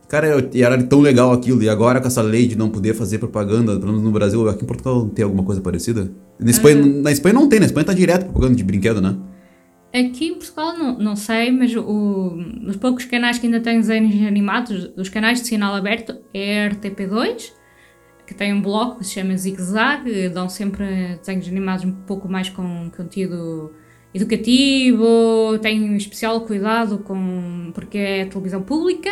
Cara, 0.07 0.47
era 0.53 0.83
tão 0.83 0.99
legal 0.99 1.31
aquilo. 1.31 1.63
E 1.63 1.69
agora 1.69 1.99
com 1.99 2.07
essa 2.07 2.21
lei 2.21 2.45
de 2.45 2.55
não 2.55 2.69
poder 2.69 2.93
fazer 2.93 3.17
propaganda, 3.17 3.79
pelo 3.79 3.87
menos 3.87 4.03
no 4.03 4.11
Brasil, 4.11 4.47
aqui 4.47 4.63
em 4.63 4.67
Portugal 4.67 5.07
tem 5.09 5.23
alguma 5.23 5.43
coisa 5.43 5.59
parecida? 5.59 6.11
Na 6.39 6.51
Espanha, 6.51 6.83
uhum. 6.83 7.01
na 7.01 7.11
Espanha 7.11 7.33
não 7.33 7.49
tem, 7.49 7.59
na 7.59 7.65
Espanha 7.65 7.85
tá 7.85 7.93
direto 7.93 8.25
propaganda 8.25 8.55
de 8.55 8.63
brinquedo, 8.63 9.01
né? 9.01 9.17
Aqui 9.91 10.27
em 10.27 10.35
Portugal 10.35 10.77
não, 10.77 10.99
não 10.99 11.15
sei, 11.15 11.49
mas 11.51 11.75
o, 11.75 12.37
os 12.67 12.75
poucos 12.77 13.05
canais 13.05 13.39
que 13.39 13.47
ainda 13.47 13.59
têm 13.59 13.79
desenhos 13.79 14.27
animados, 14.27 14.91
os 14.95 15.09
canais 15.09 15.41
de 15.41 15.47
sinal 15.47 15.73
aberto, 15.73 16.15
é 16.31 16.69
RTP2, 16.69 17.53
que 18.27 18.35
tem 18.35 18.53
um 18.53 18.61
bloco 18.61 18.99
que 18.99 19.05
se 19.05 19.13
chama 19.13 19.35
Zig 19.35 19.59
Zag, 19.59 20.29
dão 20.29 20.47
sempre 20.47 21.17
desenhos 21.17 21.47
animados 21.47 21.85
um 21.85 21.91
pouco 21.91 22.29
mais 22.29 22.49
com 22.49 22.91
conteúdo 22.95 23.73
educativo, 24.13 25.57
tem 25.59 25.95
especial 25.95 26.39
cuidado 26.41 26.99
com 26.99 27.71
porque 27.73 27.97
é 27.97 28.25
televisão 28.25 28.61
pública. 28.61 29.09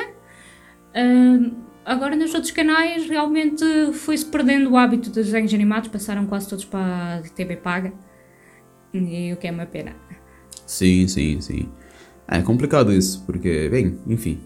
Agora 1.83 2.15
nos 2.15 2.33
outros 2.33 2.51
canais 2.51 3.07
realmente 3.07 3.63
foi-se 3.93 4.25
perdendo 4.25 4.71
o 4.71 4.77
hábito 4.77 5.09
dos 5.09 5.25
desenhos 5.25 5.53
animados, 5.53 5.89
passaram 5.89 6.27
quase 6.27 6.49
todos 6.49 6.65
para 6.65 7.15
a 7.17 7.21
TV 7.21 7.55
paga, 7.55 7.93
e 8.93 9.33
o 9.33 9.37
que 9.37 9.47
é 9.47 9.51
uma 9.51 9.65
pena. 9.65 9.95
Sim, 10.67 11.07
sim, 11.07 11.41
sim. 11.41 11.69
É 12.27 12.41
complicado 12.41 12.91
isso, 12.91 13.23
porque, 13.25 13.69
bem, 13.69 13.97
enfim. 14.05 14.39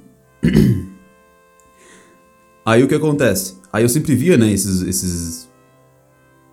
Aí 2.63 2.83
o 2.83 2.87
que 2.87 2.93
acontece? 2.95 3.59
Aí 3.73 3.83
eu 3.83 3.89
sempre 3.89 4.15
via, 4.15 4.37
né, 4.37 4.51
esses, 4.51 4.83
esses 4.83 5.51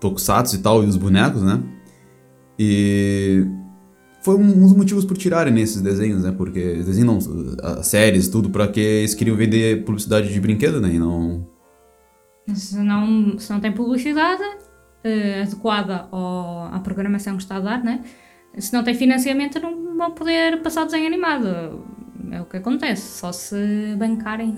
tokusatsu 0.00 0.56
e 0.56 0.58
tal, 0.60 0.82
e 0.82 0.86
os 0.86 0.96
bonecos, 0.96 1.42
né? 1.42 1.62
E 2.58 3.46
foi 4.22 4.36
um 4.36 4.58
dos 4.58 4.74
motivos 4.74 5.04
por 5.04 5.18
tirarem 5.18 5.52
nesses 5.52 5.82
desenhos, 5.82 6.22
né? 6.22 6.32
Porque 6.32 6.82
desenham 6.82 7.18
as 7.62 7.86
séries, 7.86 8.28
tudo, 8.28 8.48
pra 8.48 8.66
que 8.66 8.80
eles 8.80 9.14
queriam 9.14 9.36
vender 9.36 9.84
publicidade 9.84 10.32
de 10.32 10.40
brinquedo, 10.40 10.80
né? 10.80 10.94
E 10.94 10.98
não... 10.98 11.46
Se 12.54 12.78
não, 12.78 13.38
se 13.38 13.52
não 13.52 13.60
tem 13.60 13.70
publicidade 13.70 14.42
uh, 14.42 15.42
adequada 15.42 16.08
ao, 16.10 16.74
à 16.74 16.80
programação 16.80 17.36
que 17.36 17.42
está 17.42 17.56
a 17.56 17.60
dar, 17.60 17.84
né? 17.84 18.02
Se 18.58 18.72
não 18.72 18.82
tem 18.82 18.94
financiamento 18.94 19.60
não 19.60 19.96
vão 19.96 20.10
poder 20.12 20.60
passar 20.62 20.84
desenho 20.84 21.06
animado. 21.06 21.84
É 22.30 22.40
o 22.40 22.44
que 22.44 22.58
acontece, 22.58 23.18
só 23.18 23.32
se 23.32 23.94
bancarem 23.96 24.56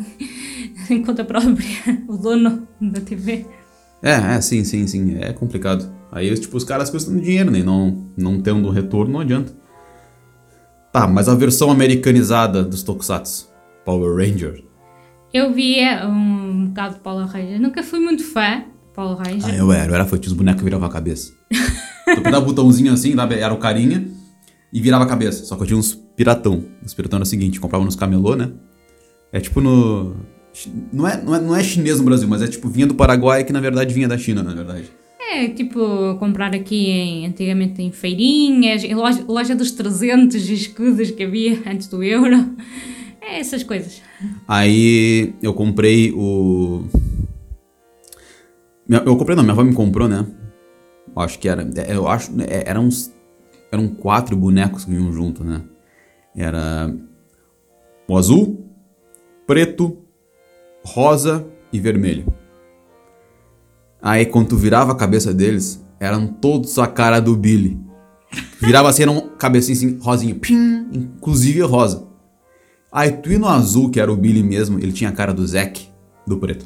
em 0.91 1.03
conta 1.03 1.25
própria 1.25 2.03
o 2.09 2.17
dono 2.17 2.67
da 2.81 3.01
TV. 3.01 3.47
É, 4.03 4.37
é, 4.37 4.41
sim, 4.41 4.65
sim, 4.65 4.87
sim, 4.87 5.19
é 5.21 5.33
complicado. 5.33 5.93
Aí, 6.11 6.35
tipo, 6.39 6.57
os 6.57 6.65
caras 6.65 6.91
custam 6.91 7.17
dinheiro, 7.17 7.51
né? 7.51 7.63
Não, 7.63 8.07
não 8.17 8.41
tendo 8.41 8.69
retorno, 8.71 9.13
não 9.13 9.21
adianta. 9.21 9.53
Tá, 10.93 11.07
mas 11.07 11.29
a 11.29 11.35
versão 11.35 11.71
americanizada 11.71 12.65
dos 12.65 12.83
Tokusatsu, 12.83 13.49
Power 13.85 14.17
Ranger. 14.17 14.65
Eu 15.33 15.53
via 15.53 16.09
um 16.09 16.67
bocado 16.67 16.95
de 16.95 17.01
Power 17.01 17.27
Ranger. 17.27 17.61
Nunca 17.61 17.83
fui 17.83 18.01
muito 18.01 18.25
fã 18.25 18.59
de 18.61 18.93
Power 18.95 19.17
Ranger. 19.19 19.45
Ah, 19.45 19.57
eu 19.57 19.71
era, 19.71 19.93
eu 19.93 19.95
era 19.95 20.05
tinha 20.05 20.21
os 20.23 20.33
bonecos 20.33 20.63
viravam 20.63 20.89
a 20.89 20.91
cabeça. 20.91 21.33
Tu 22.15 22.21
apertava 22.21 22.45
o 22.45 22.47
botãozinho 22.47 22.93
assim, 22.93 23.15
era 23.19 23.53
o 23.55 23.59
carinha, 23.59 24.09
e 24.73 24.81
virava 24.81 25.05
a 25.05 25.07
cabeça. 25.07 25.45
Só 25.45 25.57
que 25.57 25.63
eu 25.63 25.67
tinha 25.67 25.79
uns 25.79 25.95
piratão. 25.95 26.65
Os 26.85 26.95
piratão 26.95 27.19
era 27.19 27.25
o 27.25 27.27
seguinte, 27.27 27.61
comprava 27.61 27.85
nos 27.85 27.97
camelô, 27.97 28.37
né? 28.37 28.51
É 29.33 29.41
tipo 29.41 29.61
no... 29.61 30.17
Não 30.93 31.07
é, 31.07 31.23
não, 31.23 31.35
é, 31.35 31.41
não 31.41 31.57
é 31.57 31.63
chinês 31.63 31.99
no 31.99 32.05
Brasil, 32.05 32.29
mas 32.29 32.43
é 32.43 32.49
tipo 32.49 32.69
vinha 32.69 32.87
do 32.87 32.95
Paraguai, 32.95 33.45
que 33.45 33.53
na 33.53 33.61
verdade 33.61 33.95
vinha 33.95 34.09
da 34.09 34.19
China, 34.19 34.43
na 34.43 34.53
verdade. 34.53 34.91
É, 35.33 35.49
tipo, 35.49 36.17
comprar 36.19 36.53
aqui 36.53 36.89
em, 36.89 37.27
antigamente 37.27 37.81
em 37.81 37.93
feirinhas, 37.93 38.83
em 38.83 38.95
loja, 38.95 39.25
loja 39.29 39.55
dos 39.55 39.71
300 39.71 40.49
escudos 40.51 41.13
que 41.13 41.23
havia 41.23 41.63
antes 41.71 41.87
do 41.87 42.03
euro. 42.03 42.51
É, 43.21 43.39
essas 43.39 43.63
coisas. 43.63 44.03
Aí 44.49 45.33
eu 45.41 45.55
comprei 45.55 46.13
o... 46.13 46.85
Eu 48.89 49.17
comprei 49.17 49.37
não, 49.37 49.45
minha 49.45 49.53
avó 49.53 49.63
me 49.63 49.73
comprou, 49.73 50.09
né? 50.09 50.27
Acho 51.17 51.39
que 51.39 51.49
era. 51.49 51.69
Eu 51.89 52.09
acho. 52.09 52.31
É, 52.43 52.69
eram 52.69 52.85
uns. 52.85 53.13
Eram 53.73 53.89
quatro 53.89 54.37
bonecos 54.37 54.85
que 54.85 54.91
vinham 54.91 55.13
junto, 55.13 55.45
né? 55.45 55.63
Era. 56.35 56.95
O 58.09 58.17
azul, 58.17 58.67
preto, 59.47 59.99
rosa 60.85 61.47
e 61.73 61.79
vermelho. 61.79 62.33
Aí 64.03 64.27
quando 64.27 64.49
tu 64.49 64.57
virava 64.57 64.93
a 64.93 64.97
cabeça 64.97 65.33
deles, 65.33 65.85
eram 66.01 66.27
todos 66.27 66.79
a 66.79 66.87
cara 66.87 67.21
do 67.21 67.37
Billy. 67.37 67.79
Virava 68.61 68.89
assim, 68.89 69.03
era 69.03 69.11
um 69.11 69.29
cabecinho 69.37 69.77
assim, 69.77 69.99
rosinho, 70.01 70.35
pim, 70.37 70.89
inclusive 70.93 71.61
rosa. 71.63 72.07
Aí 72.93 73.13
tu 73.13 73.31
ia 73.31 73.39
no 73.39 73.47
azul, 73.47 73.91
que 73.91 74.01
era 74.01 74.13
o 74.13 74.17
Billy 74.17 74.43
mesmo, 74.43 74.79
ele 74.79 74.93
tinha 74.93 75.11
a 75.11 75.13
cara 75.13 75.33
do 75.33 75.47
Zack, 75.47 75.89
do 76.27 76.39
preto. 76.39 76.65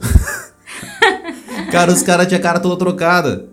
cara, 1.70 1.92
os 1.92 2.02
caras 2.02 2.26
tinham 2.26 2.38
a 2.38 2.42
cara 2.42 2.60
toda 2.60 2.78
trocada. 2.78 3.48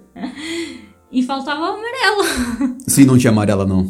E 1.12 1.22
faltava 1.22 1.62
o 1.62 1.66
amarelo. 1.66 2.78
Sim, 2.88 3.06
não 3.06 3.18
tinha 3.18 3.32
amarela, 3.32 3.66
não. 3.66 3.88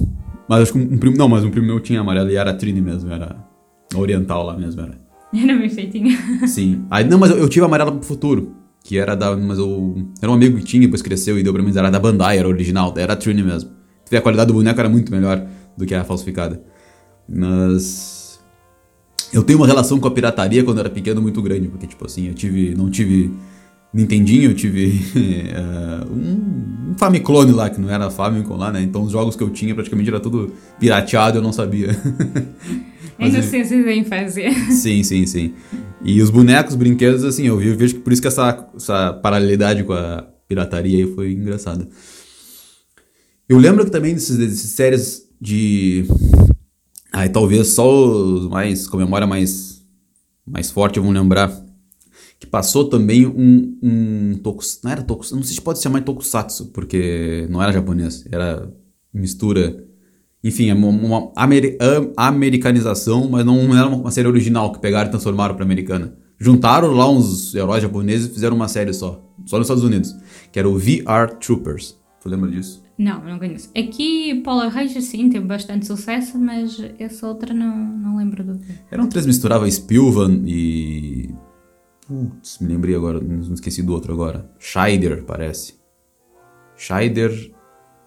Mas 0.48 0.64
acho 0.64 0.74
que 0.74 0.80
um 0.80 0.98
primo. 0.98 1.16
Não, 1.16 1.30
mas 1.30 1.44
um 1.44 1.52
primo 1.52 1.68
meu 1.68 1.80
tinha 1.80 2.02
amarelo 2.02 2.30
e 2.30 2.36
era 2.36 2.54
Trini 2.54 2.82
mesmo, 2.82 3.12
era 3.12 3.36
oriental 3.96 4.46
lá 4.46 4.58
mesmo, 4.58 4.82
era. 4.82 5.00
Era 5.34 5.58
bem 5.58 5.70
feitinho. 5.70 6.18
Sim. 6.48 6.86
Aí, 6.90 7.06
não, 7.06 7.18
mas 7.18 7.32
eu, 7.32 7.38
eu 7.38 7.48
tive 7.48 7.66
amarela 7.66 7.92
pro 7.92 8.04
futuro. 8.04 8.56
Que 8.84 8.98
era 8.98 9.16
da. 9.16 9.36
Mas 9.36 9.60
eu. 9.60 9.96
Era 10.22 10.32
um 10.32 10.36
amigo 10.36 10.58
que 10.58 10.64
tinha, 10.64 10.82
depois 10.82 11.02
cresceu 11.02 11.38
e 11.38 11.44
deu 11.44 11.54
pra 11.54 11.62
mim, 11.62 11.72
era 11.76 11.90
da 11.90 12.00
Bandai, 12.00 12.38
era 12.38 12.48
original, 12.48 12.94
era 12.98 13.14
a 13.14 13.16
Trini 13.16 13.44
mesmo. 13.44 13.70
A 14.12 14.20
qualidade 14.20 14.48
do 14.48 14.54
boneco 14.54 14.78
era 14.78 14.90
muito 14.90 15.10
melhor 15.12 15.46
do 15.78 15.86
que 15.86 15.94
a 15.94 16.04
falsificada. 16.04 16.62
Mas. 17.30 18.42
Eu 19.32 19.44
tenho 19.44 19.60
uma 19.60 19.68
relação 19.68 19.98
com 20.00 20.08
a 20.08 20.12
pirataria 20.12 20.64
quando 20.64 20.80
eu 20.80 20.82
era 20.82 20.90
pequeno 20.90 21.22
muito 21.22 21.42
grande, 21.42 21.70
porque, 21.70 21.88
tipo 21.88 22.06
assim, 22.06 22.28
eu 22.28 22.34
tive. 22.34 22.76
Não 22.76 22.90
tive 22.90 23.32
Nintendinho, 23.94 24.52
eu 24.52 24.56
tive 24.56 25.02
uh, 25.16 26.08
um, 26.12 26.92
um 26.92 26.96
Famiclone 26.98 27.52
lá, 27.52 27.70
que 27.70 27.80
não 27.80 27.90
era 27.90 28.10
Famicom 28.10 28.56
lá, 28.56 28.72
né? 28.72 28.82
Então 28.82 29.04
os 29.04 29.12
jogos 29.12 29.36
que 29.36 29.44
eu 29.44 29.50
tinha 29.50 29.76
praticamente 29.76 30.10
era 30.10 30.20
tudo 30.20 30.54
pirateado, 30.80 31.40
eu 31.40 31.42
não 31.42 31.52
sabia. 31.52 31.90
É 33.20 33.28
inocência 33.28 33.84
da 33.84 33.94
infância. 33.94 34.52
Sim, 34.72 35.04
sim, 35.04 35.28
sim. 35.28 35.54
E 36.04 36.22
os 36.22 36.32
bonecos, 36.32 36.74
brinquedos, 36.74 37.24
assim, 37.24 37.46
eu, 37.46 37.62
eu 37.62 37.78
vejo 37.78 37.96
que 37.96 38.00
por 38.00 38.12
isso 38.12 38.22
que 38.22 38.28
essa, 38.28 38.68
essa 38.76 39.14
paralelidade 39.14 39.84
com 39.84 39.94
a 39.94 40.26
pirataria 40.48 41.06
aí 41.06 41.14
foi 41.14 41.34
engraçada. 41.34 41.88
Eu 43.48 43.58
lembro 43.58 43.86
que 43.86 43.92
também 43.92 44.14
desses, 44.14 44.38
desses 44.38 44.72
séries 44.72 45.24
de. 45.40 46.06
Aí 47.14 47.30
talvez 47.30 47.68
só 47.68 47.88
os 47.94 48.48
mais. 48.50 48.88
com 48.88 48.98
memória 48.98 49.28
mais, 49.28 49.84
mais 50.48 50.72
forte 50.72 51.00
vão 51.00 51.12
lembrar 51.12 51.61
que 52.42 52.48
passou 52.48 52.86
também 52.86 53.28
um, 53.28 53.78
um 53.84 54.40
tokus, 54.42 54.80
não 54.84 54.92
era 54.92 55.04
tokus, 55.04 55.32
não 55.32 55.44
sei 55.44 55.54
se 55.54 55.62
pode 55.62 55.80
chamar 55.80 56.00
de 56.00 56.06
tokusatsu, 56.06 56.72
porque 56.74 57.46
não 57.52 57.62
era 57.62 57.72
japonês, 57.72 58.26
era 58.32 58.68
mistura, 59.14 59.86
enfim, 60.44 60.72
é 60.72 60.74
uma, 60.74 60.88
uma 60.88 61.32
amer, 61.36 61.78
americanização, 62.18 63.30
mas 63.30 63.46
não 63.46 63.78
era 63.78 63.88
uma 63.88 64.10
série 64.10 64.28
original 64.28 64.72
que 64.72 64.80
pegaram 64.80 65.08
e 65.08 65.12
transformaram 65.12 65.54
para 65.54 65.64
americana. 65.64 66.16
Juntaram 66.40 66.92
lá 66.94 67.08
uns 67.08 67.54
heróis 67.54 67.84
japoneses 67.84 68.28
e 68.28 68.34
fizeram 68.34 68.56
uma 68.56 68.68
série 68.68 68.92
só, 68.92 69.24
só 69.46 69.60
nos 69.60 69.68
Estados 69.68 69.84
Unidos, 69.84 70.16
que 70.52 70.58
era 70.58 70.68
o 70.68 70.80
VR 70.80 71.36
Troopers. 71.40 71.96
Tu 72.24 72.28
lembra 72.28 72.50
disso? 72.50 72.82
Não, 72.98 73.24
não 73.24 73.38
conheço. 73.38 73.70
Aqui 73.78 74.42
Polar 74.44 74.70
Ranger 74.70 75.04
sim, 75.04 75.30
teve 75.30 75.46
bastante 75.46 75.86
sucesso, 75.86 76.40
mas 76.40 76.84
essa 76.98 77.28
outra 77.28 77.54
não, 77.54 77.78
não 77.78 78.18
lembro 78.18 78.44
do 78.44 78.58
que. 78.58 78.74
Eram 78.90 79.08
três 79.08 79.28
misturava 79.28 79.70
Spilvan 79.70 80.42
e 80.48 81.30
Putz, 82.12 82.60
me 82.60 82.68
lembrei 82.68 82.94
agora, 82.94 83.22
não 83.22 83.54
esqueci 83.54 83.82
do 83.82 83.94
outro 83.94 84.12
agora. 84.12 84.46
Scheider, 84.60 85.24
parece. 85.24 85.76
Scheider. 86.76 87.54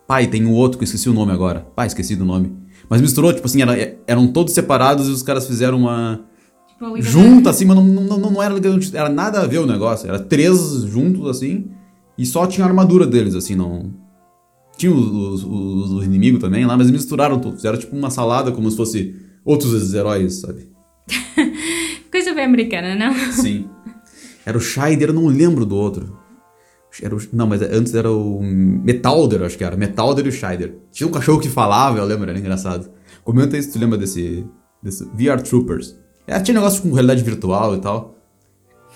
Pai, 0.06 0.26
tem 0.26 0.44
um 0.44 0.52
outro 0.52 0.76
que 0.76 0.84
eu 0.84 0.84
esqueci 0.84 1.08
o 1.08 1.14
nome 1.14 1.32
agora. 1.32 1.66
Pai, 1.74 1.86
esqueci 1.86 2.14
do 2.14 2.26
nome. 2.26 2.54
Mas 2.86 3.00
misturou, 3.00 3.32
tipo 3.32 3.46
assim, 3.46 3.62
era, 3.62 3.96
eram 4.06 4.26
todos 4.26 4.52
separados 4.52 5.08
e 5.08 5.10
os 5.10 5.22
caras 5.22 5.46
fizeram 5.46 5.78
uma. 5.78 6.20
Tipo, 6.68 7.00
junta, 7.00 7.48
assim, 7.48 7.64
mas 7.64 7.76
não, 7.76 7.84
não, 7.86 8.18
não 8.18 8.42
era 8.42 8.54
Era 8.92 9.08
nada 9.08 9.40
a 9.40 9.46
ver 9.46 9.60
o 9.60 9.66
negócio. 9.66 10.06
Era 10.06 10.18
três 10.18 10.82
juntos, 10.82 11.26
assim. 11.26 11.70
E 12.18 12.26
só 12.26 12.46
tinha 12.46 12.66
a 12.66 12.68
armadura 12.68 13.06
deles, 13.06 13.34
assim, 13.34 13.54
não. 13.54 13.90
Tinha 14.76 14.92
os, 14.92 15.44
os, 15.44 15.90
os 15.92 16.04
inimigos 16.04 16.42
também 16.42 16.66
lá, 16.66 16.76
mas 16.76 16.90
misturaram 16.90 17.38
tudo. 17.38 17.56
Fizeram 17.56 17.78
tipo 17.78 17.96
uma 17.96 18.10
salada 18.10 18.52
como 18.52 18.70
se 18.70 18.76
fosse 18.76 19.16
outros 19.42 19.94
heróis, 19.94 20.40
sabe? 20.40 20.68
Coisa 22.12 22.34
bem 22.34 22.44
americana, 22.44 22.94
não? 22.94 23.14
Sim. 23.32 23.66
Era 24.44 24.56
o 24.56 24.60
Scheider, 24.60 25.08
eu 25.08 25.14
não 25.14 25.26
lembro 25.26 25.64
do 25.64 25.76
outro. 25.76 26.18
Era 27.02 27.14
o, 27.14 27.18
não, 27.32 27.46
mas 27.46 27.60
antes 27.62 27.94
era 27.94 28.10
o 28.10 28.40
Metalder, 28.42 29.42
acho 29.42 29.58
que 29.58 29.64
era. 29.64 29.76
Metalder 29.76 30.26
e 30.26 30.28
o 30.28 30.32
Scheider. 30.32 30.76
Tinha 30.92 31.08
um 31.08 31.10
cachorro 31.10 31.40
que 31.40 31.48
falava, 31.48 31.98
eu 31.98 32.04
lembro, 32.04 32.28
era 32.28 32.38
engraçado. 32.38 32.90
Comenta 33.24 33.56
aí 33.56 33.62
se 33.62 33.72
tu 33.72 33.78
lembra 33.78 33.98
desse, 33.98 34.46
desse 34.82 35.04
VR 35.06 35.40
Troopers. 35.42 35.96
É, 36.26 36.38
tinha 36.40 36.54
negócio 36.54 36.82
com 36.82 36.92
realidade 36.92 37.22
virtual 37.22 37.74
e 37.74 37.80
tal. 37.80 38.16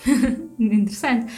Interessante. 0.59 1.31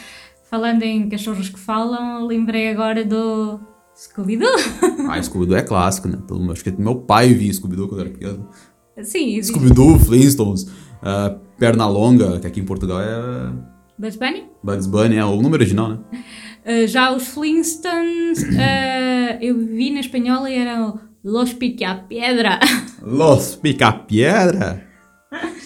Falando 0.48 0.82
em 0.82 1.08
cachorros 1.08 1.48
que 1.48 1.58
falam, 1.58 2.26
lembrei 2.26 2.68
agora 2.68 3.04
do 3.04 3.58
Scooby-Doo. 3.96 4.48
ah, 5.10 5.20
Scooby-Doo 5.22 5.56
é 5.56 5.62
clássico, 5.62 6.08
né? 6.08 6.18
Acho 6.50 6.64
que 6.64 6.70
meu 6.72 6.96
pai 6.96 7.32
via 7.32 7.52
Scooby-Doo 7.52 7.88
quando 7.88 8.02
era 8.02 8.10
pequeno. 8.10 8.48
Sim, 9.02 9.36
existe. 9.36 9.52
Scooby-Doo, 9.52 9.98
Flintstones, 9.98 10.64
uh, 10.64 11.40
Perna 11.58 11.86
Longa, 11.86 12.38
que 12.38 12.46
aqui 12.46 12.60
em 12.60 12.64
Portugal 12.64 13.00
é... 13.00 13.71
Bugs 14.02 14.16
Bunny? 14.16 14.50
Bugs 14.64 14.86
Bunny, 14.88 15.14
é 15.14 15.24
o 15.24 15.40
nome 15.40 15.54
original, 15.54 15.90
né? 15.90 15.98
Uh, 16.66 16.88
já 16.88 17.14
os 17.14 17.28
Flintstones, 17.28 18.42
uh, 18.42 19.38
eu 19.40 19.56
vi 19.56 19.90
na 19.90 20.00
espanhola 20.00 20.50
e 20.50 20.56
eram 20.56 20.98
Los 21.22 21.52
Pica-Piedra. 21.52 22.58
Los 23.00 23.54
Pica-Piedra? 23.54 24.84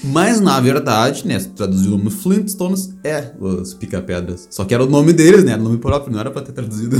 Mas 0.04 0.38
na 0.38 0.60
verdade, 0.60 1.26
né, 1.26 1.38
traduzido 1.56 1.96
como 1.96 2.10
Flintstones 2.10 2.94
é 3.02 3.32
os 3.40 3.72
Pica-Pedras. 3.72 4.48
Só 4.50 4.66
que 4.66 4.74
era 4.74 4.84
o 4.84 4.86
nome 4.86 5.14
deles, 5.14 5.42
né? 5.42 5.52
Era 5.52 5.60
o 5.62 5.64
nome 5.64 5.78
próprio, 5.78 6.12
não 6.12 6.20
era 6.20 6.30
para 6.30 6.42
ter 6.42 6.52
traduzido. 6.52 6.94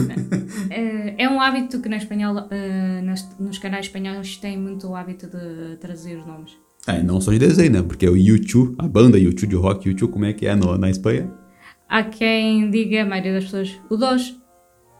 É, 0.70 1.16
é 1.22 1.28
um 1.28 1.38
hábito 1.38 1.80
que 1.82 1.88
na 1.90 1.98
espanhola, 1.98 2.48
uh, 2.50 3.42
nos 3.44 3.58
canais 3.58 3.84
espanhóis 3.84 4.38
tem 4.38 4.56
muito 4.56 4.88
o 4.88 4.96
hábito 4.96 5.26
de 5.26 5.76
traduzir 5.76 6.16
os 6.16 6.26
nomes. 6.26 6.65
É, 6.86 7.02
não 7.02 7.20
só 7.20 7.32
de 7.32 7.38
desenho, 7.38 7.72
né? 7.72 7.82
Porque 7.82 8.08
o 8.08 8.16
YouTube, 8.16 8.76
a 8.78 8.86
banda 8.86 9.18
YouTube 9.18 9.50
de 9.50 9.56
rock, 9.56 9.88
YouTube, 9.88 10.12
como 10.12 10.24
é 10.24 10.32
que 10.32 10.46
é 10.46 10.54
no, 10.54 10.78
na 10.78 10.88
Espanha? 10.88 11.28
Há 11.88 12.04
quem 12.04 12.70
diga, 12.70 13.02
a 13.02 13.06
maioria 13.06 13.34
das 13.34 13.44
pessoas, 13.44 13.80
o 13.90 13.96
dos. 13.96 14.36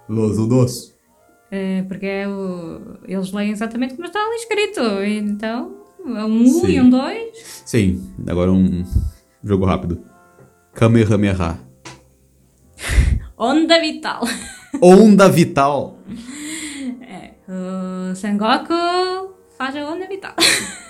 Los, 0.08 0.38
o 0.38 0.46
dos. 0.46 0.96
Uh, 1.46 1.86
porque 1.86 2.06
é 2.06 2.28
o, 2.28 2.98
eles 3.06 3.30
leem 3.32 3.52
exatamente 3.52 3.94
como 3.94 4.06
está 4.06 4.18
ali 4.18 4.34
escrito. 4.34 4.80
Então, 5.04 5.76
é 6.04 6.24
um 6.24 6.42
1 6.42 6.62
um 6.62 6.68
e 6.68 6.80
um 6.80 6.90
2. 6.90 7.62
Sim, 7.64 8.04
agora 8.26 8.50
um 8.50 8.84
jogo 9.44 9.64
rápido. 9.64 10.02
Kamehameha. 10.74 11.58
Onda 13.38 13.80
Vital. 13.80 14.22
Onda 14.82 15.28
Vital. 15.28 15.98
É, 17.00 17.34
o 17.48 18.14
Sengoku 18.14 18.74
faz 19.56 19.76
a 19.76 19.88
Onda 19.88 20.08
Vital. 20.08 20.34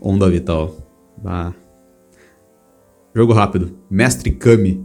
onda 0.00 0.28
Vital. 0.28 0.74
Bah. 1.16 1.54
Jogo 3.14 3.32
rápido. 3.32 3.76
Mestre 3.90 4.30
Kami. 4.30 4.84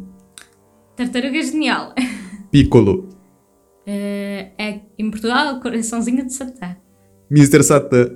Tartaruga 0.96 1.42
Genial. 1.42 1.94
Piccolo. 2.52 3.10
Uh, 3.86 4.50
é, 4.58 4.80
em 4.98 5.12
Portugal, 5.12 5.60
Coraçãozinho 5.60 6.26
de 6.26 6.34
Satã. 6.34 6.76
Mr. 7.30 7.64
Satã. 7.64 8.12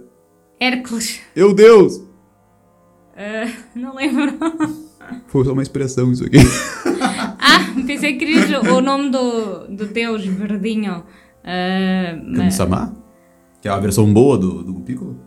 Hércules. 0.59 1.19
Meu 1.35 1.53
Deus! 1.53 1.97
Uh, 1.97 3.51
não 3.75 3.95
lembro. 3.95 4.37
Foi 5.27 5.43
só 5.45 5.53
uma 5.53 5.61
expressão 5.61 6.11
isso 6.11 6.25
aqui. 6.25 6.37
ah, 7.39 7.83
pensei 7.85 8.13
que 8.13 8.25
querias 8.25 8.49
o 8.67 8.81
nome 8.81 9.09
do, 9.09 9.67
do 9.67 9.85
deus 9.87 10.25
verdinho. 10.25 11.03
Uh, 11.43 12.35
Kami-sama? 12.35 12.95
Que 13.61 13.67
é 13.67 13.71
a 13.71 13.79
versão 13.79 14.11
boa 14.11 14.37
do, 14.37 14.63
do 14.63 14.73
Piccolo? 14.81 15.26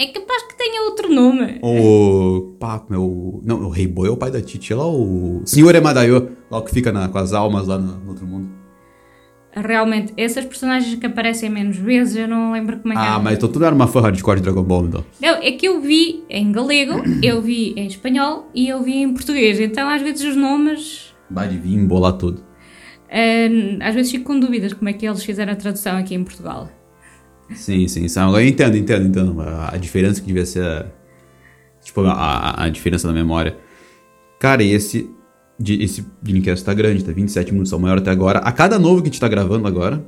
É 0.00 0.06
capaz 0.06 0.42
que 0.44 0.56
tenha 0.56 0.82
outro 0.84 1.12
nome. 1.12 1.60
O. 1.62 2.56
Pá, 2.58 2.82
meu. 2.88 3.40
Não, 3.44 3.62
o 3.64 3.68
Rei 3.68 3.86
Boi 3.86 4.08
é 4.08 4.10
o 4.10 4.16
pai 4.16 4.30
da 4.30 4.40
Titi. 4.40 4.72
É 4.72 4.76
lá 4.76 4.86
o. 4.86 5.42
Senhor 5.44 5.74
Emadayo, 5.74 6.36
lá 6.50 6.58
o 6.58 6.62
que 6.62 6.72
fica 6.72 6.90
na, 6.90 7.08
com 7.08 7.18
as 7.18 7.34
almas 7.34 7.66
lá 7.66 7.76
no, 7.76 7.98
no 7.98 8.08
outro 8.08 8.26
mundo 8.26 8.60
realmente, 9.54 10.12
essas 10.16 10.44
personagens 10.44 10.94
que 10.94 11.06
aparecem 11.06 11.50
menos 11.50 11.76
vezes, 11.76 12.16
eu 12.16 12.28
não 12.28 12.52
lembro 12.52 12.78
como 12.78 12.94
é 12.94 12.96
que 12.96 13.02
Ah, 13.02 13.18
mas 13.18 13.36
então 13.36 13.48
tu 13.48 13.58
não 13.58 13.66
era 13.66 13.74
uma 13.74 13.86
fã 13.86 14.00
hardcore 14.00 14.36
de 14.36 14.42
Dragon 14.42 14.62
Ball, 14.62 14.86
então? 14.86 15.04
Não, 15.20 15.34
é 15.42 15.50
que 15.52 15.66
eu 15.66 15.80
vi 15.80 16.22
em 16.28 16.52
galego, 16.52 17.02
eu 17.22 17.42
vi 17.42 17.74
em 17.76 17.86
espanhol 17.86 18.48
e 18.54 18.68
eu 18.68 18.82
vi 18.82 18.98
em 18.98 19.12
português. 19.12 19.58
Então, 19.58 19.88
às 19.88 20.02
vezes, 20.02 20.24
os 20.24 20.36
nomes... 20.36 21.14
Vai 21.28 21.48
de 21.48 21.58
vir 21.58 21.74
embolar 21.74 22.12
tudo. 22.12 22.42
Uh, 23.08 23.78
às 23.80 23.94
vezes 23.94 24.12
fico 24.12 24.24
com 24.24 24.38
dúvidas 24.38 24.72
como 24.72 24.88
é 24.88 24.92
que 24.92 25.04
eles 25.04 25.24
fizeram 25.24 25.52
a 25.52 25.56
tradução 25.56 25.96
aqui 25.96 26.14
em 26.14 26.22
Portugal. 26.22 26.68
Sim, 27.54 27.88
sim. 27.88 28.06
Eu 28.18 28.40
entendo, 28.40 28.76
entendo, 28.76 29.06
entendo. 29.06 29.40
A, 29.40 29.74
a 29.74 29.76
diferença 29.76 30.20
que 30.20 30.26
devia 30.26 30.46
ser... 30.46 30.86
Tipo, 31.82 32.02
a, 32.02 32.64
a 32.64 32.68
diferença 32.68 33.08
da 33.08 33.14
memória. 33.14 33.56
Cara, 34.38 34.62
esse 34.62 35.10
de, 35.60 35.82
esse 35.82 36.06
Dreamcast 36.22 36.64
tá 36.64 36.72
grande, 36.72 37.04
tá 37.04 37.12
27 37.12 37.52
minutos, 37.52 37.70
é 37.70 37.76
o 37.76 37.78
maior 37.78 37.98
até 37.98 38.10
agora. 38.10 38.38
A 38.38 38.50
cada 38.50 38.78
novo 38.78 39.02
que 39.02 39.08
a 39.08 39.10
gente 39.10 39.20
tá 39.20 39.28
gravando 39.28 39.68
agora, 39.68 40.02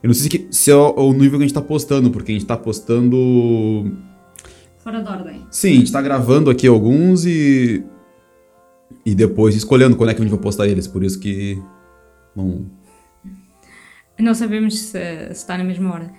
eu 0.00 0.06
não 0.06 0.14
sei 0.14 0.30
se, 0.30 0.48
se 0.50 0.70
é 0.70 0.76
o, 0.76 0.94
o 0.94 1.12
nível 1.12 1.38
que 1.38 1.44
a 1.44 1.48
gente 1.48 1.54
tá 1.54 1.60
postando, 1.60 2.10
porque 2.10 2.30
a 2.30 2.34
gente 2.34 2.46
tá 2.46 2.56
postando. 2.56 3.92
Fora 4.78 5.02
da 5.02 5.10
ordem. 5.10 5.44
Sim, 5.50 5.72
a 5.72 5.76
gente 5.76 5.90
tá 5.90 6.00
gravando 6.00 6.48
aqui 6.48 6.68
alguns 6.68 7.26
e. 7.26 7.84
E 9.04 9.14
depois 9.14 9.54
escolhendo 9.56 9.96
quando 9.96 10.10
é 10.10 10.14
que 10.14 10.20
a 10.20 10.24
gente 10.24 10.32
vai 10.32 10.40
postar 10.40 10.68
eles, 10.68 10.86
por 10.86 11.02
isso 11.02 11.18
que. 11.18 11.60
Não. 12.36 12.66
Não 14.16 14.34
sabemos 14.34 14.78
se, 14.78 14.92
se 14.92 15.32
está 15.32 15.58
na 15.58 15.64
mesma 15.64 15.92
hora. 15.92 16.12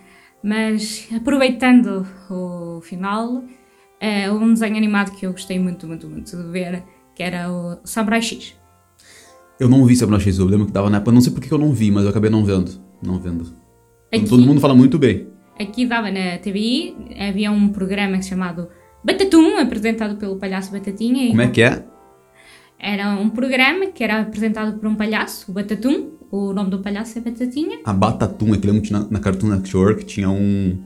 Mas 0.45 1.07
aproveitando 1.11 2.05
o 2.29 2.79
final, 2.79 3.43
é 3.99 4.31
um 4.31 4.53
desenho 4.53 4.77
animado 4.77 5.11
que 5.13 5.25
eu 5.25 5.31
gostei 5.31 5.57
muito, 5.57 5.87
muito, 5.87 6.07
muito 6.07 6.37
de 6.37 6.51
ver, 6.51 6.83
que 7.15 7.23
era 7.23 7.51
o 7.51 7.79
Samurai 7.83 8.21
X. 8.21 8.55
Eu 9.59 9.67
não 9.67 9.83
vi 9.85 9.95
Samurai 9.95 10.21
X, 10.21 10.37
eu 10.37 10.45
lembro 10.45 10.67
que 10.67 10.71
dava 10.71 10.87
na 10.87 10.97
época. 10.97 11.11
Não 11.11 11.19
sei 11.19 11.33
porque 11.33 11.51
eu 11.51 11.57
não 11.57 11.73
vi, 11.73 11.89
mas 11.89 12.03
eu 12.03 12.11
acabei 12.11 12.29
não 12.29 12.45
vendo. 12.45 12.79
Não 13.01 13.19
vendo. 13.19 13.55
Aqui, 14.13 14.29
Todo 14.29 14.45
mundo 14.45 14.61
fala 14.61 14.75
muito 14.75 14.99
bem. 14.99 15.27
Aqui 15.59 15.83
dava 15.83 16.11
na 16.11 16.37
TVI, 16.37 16.95
havia 17.27 17.49
um 17.51 17.69
programa 17.69 18.21
chamado 18.21 18.67
Batatum, 19.03 19.57
apresentado 19.57 20.15
pelo 20.17 20.35
palhaço 20.35 20.71
Batatinha. 20.71 21.29
Como 21.29 21.41
é 21.41 21.47
que 21.47 21.63
é? 21.63 21.83
Era 22.79 23.15
um 23.15 23.29
programa 23.29 23.87
que 23.87 24.03
era 24.03 24.21
apresentado 24.21 24.77
por 24.77 24.87
um 24.87 24.95
palhaço, 24.95 25.49
o 25.49 25.53
Batatum. 25.53 26.11
O 26.31 26.53
nome 26.53 26.69
do 26.69 26.79
palhaço 26.79 27.17
é 27.17 27.21
Batatinha. 27.21 27.79
A 27.85 27.93
Batatum, 27.93 28.53
é 28.53 28.57
que 28.57 28.67
lembro 28.67 28.81
que 28.81 28.91
na, 28.91 29.07
na 29.09 29.19
Cartoon 29.19 29.47
Network 29.47 30.05
tinha 30.05 30.29
um. 30.29 30.83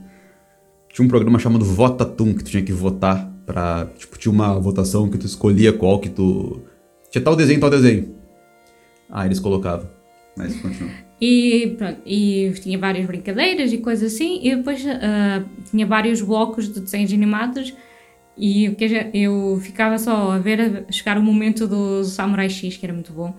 Tinha 0.92 1.04
um 1.04 1.08
programa 1.08 1.38
chamado 1.38 1.64
Votatum, 1.64 2.34
que 2.34 2.44
tu 2.44 2.50
tinha 2.50 2.62
que 2.62 2.72
votar 2.72 3.30
pra. 3.44 3.86
Tipo, 3.96 4.18
tinha 4.18 4.32
uma 4.32 4.58
votação 4.58 5.08
que 5.08 5.18
tu 5.18 5.26
escolhia 5.26 5.72
qual 5.72 5.98
que 5.98 6.08
tu. 6.08 6.62
Tinha 7.10 7.22
tal 7.22 7.34
desenho, 7.34 7.60
tal 7.60 7.70
desenho. 7.70 8.14
Ah, 9.10 9.26
eles 9.26 9.40
colocavam. 9.40 9.88
Mas 10.36 10.54
continua. 10.60 10.90
E 11.20 11.74
pronto, 11.76 12.00
e 12.06 12.50
tinha 12.62 12.78
várias 12.78 13.04
brincadeiras 13.06 13.72
e 13.72 13.78
coisas 13.78 14.14
assim, 14.14 14.40
e 14.42 14.56
depois 14.56 14.82
uh, 14.82 15.44
tinha 15.70 15.86
vários 15.86 16.22
blocos 16.22 16.72
de 16.72 16.80
desenhos 16.80 17.12
animados 17.12 17.74
e 18.36 18.74
eu 19.12 19.58
ficava 19.62 19.98
só 19.98 20.32
a 20.32 20.38
ver 20.38 20.86
chegar 20.90 21.18
o 21.18 21.22
momento 21.22 21.66
do 21.66 22.04
Samurai 22.04 22.48
X, 22.48 22.76
que 22.76 22.86
era 22.86 22.94
muito 22.94 23.12
bom, 23.12 23.34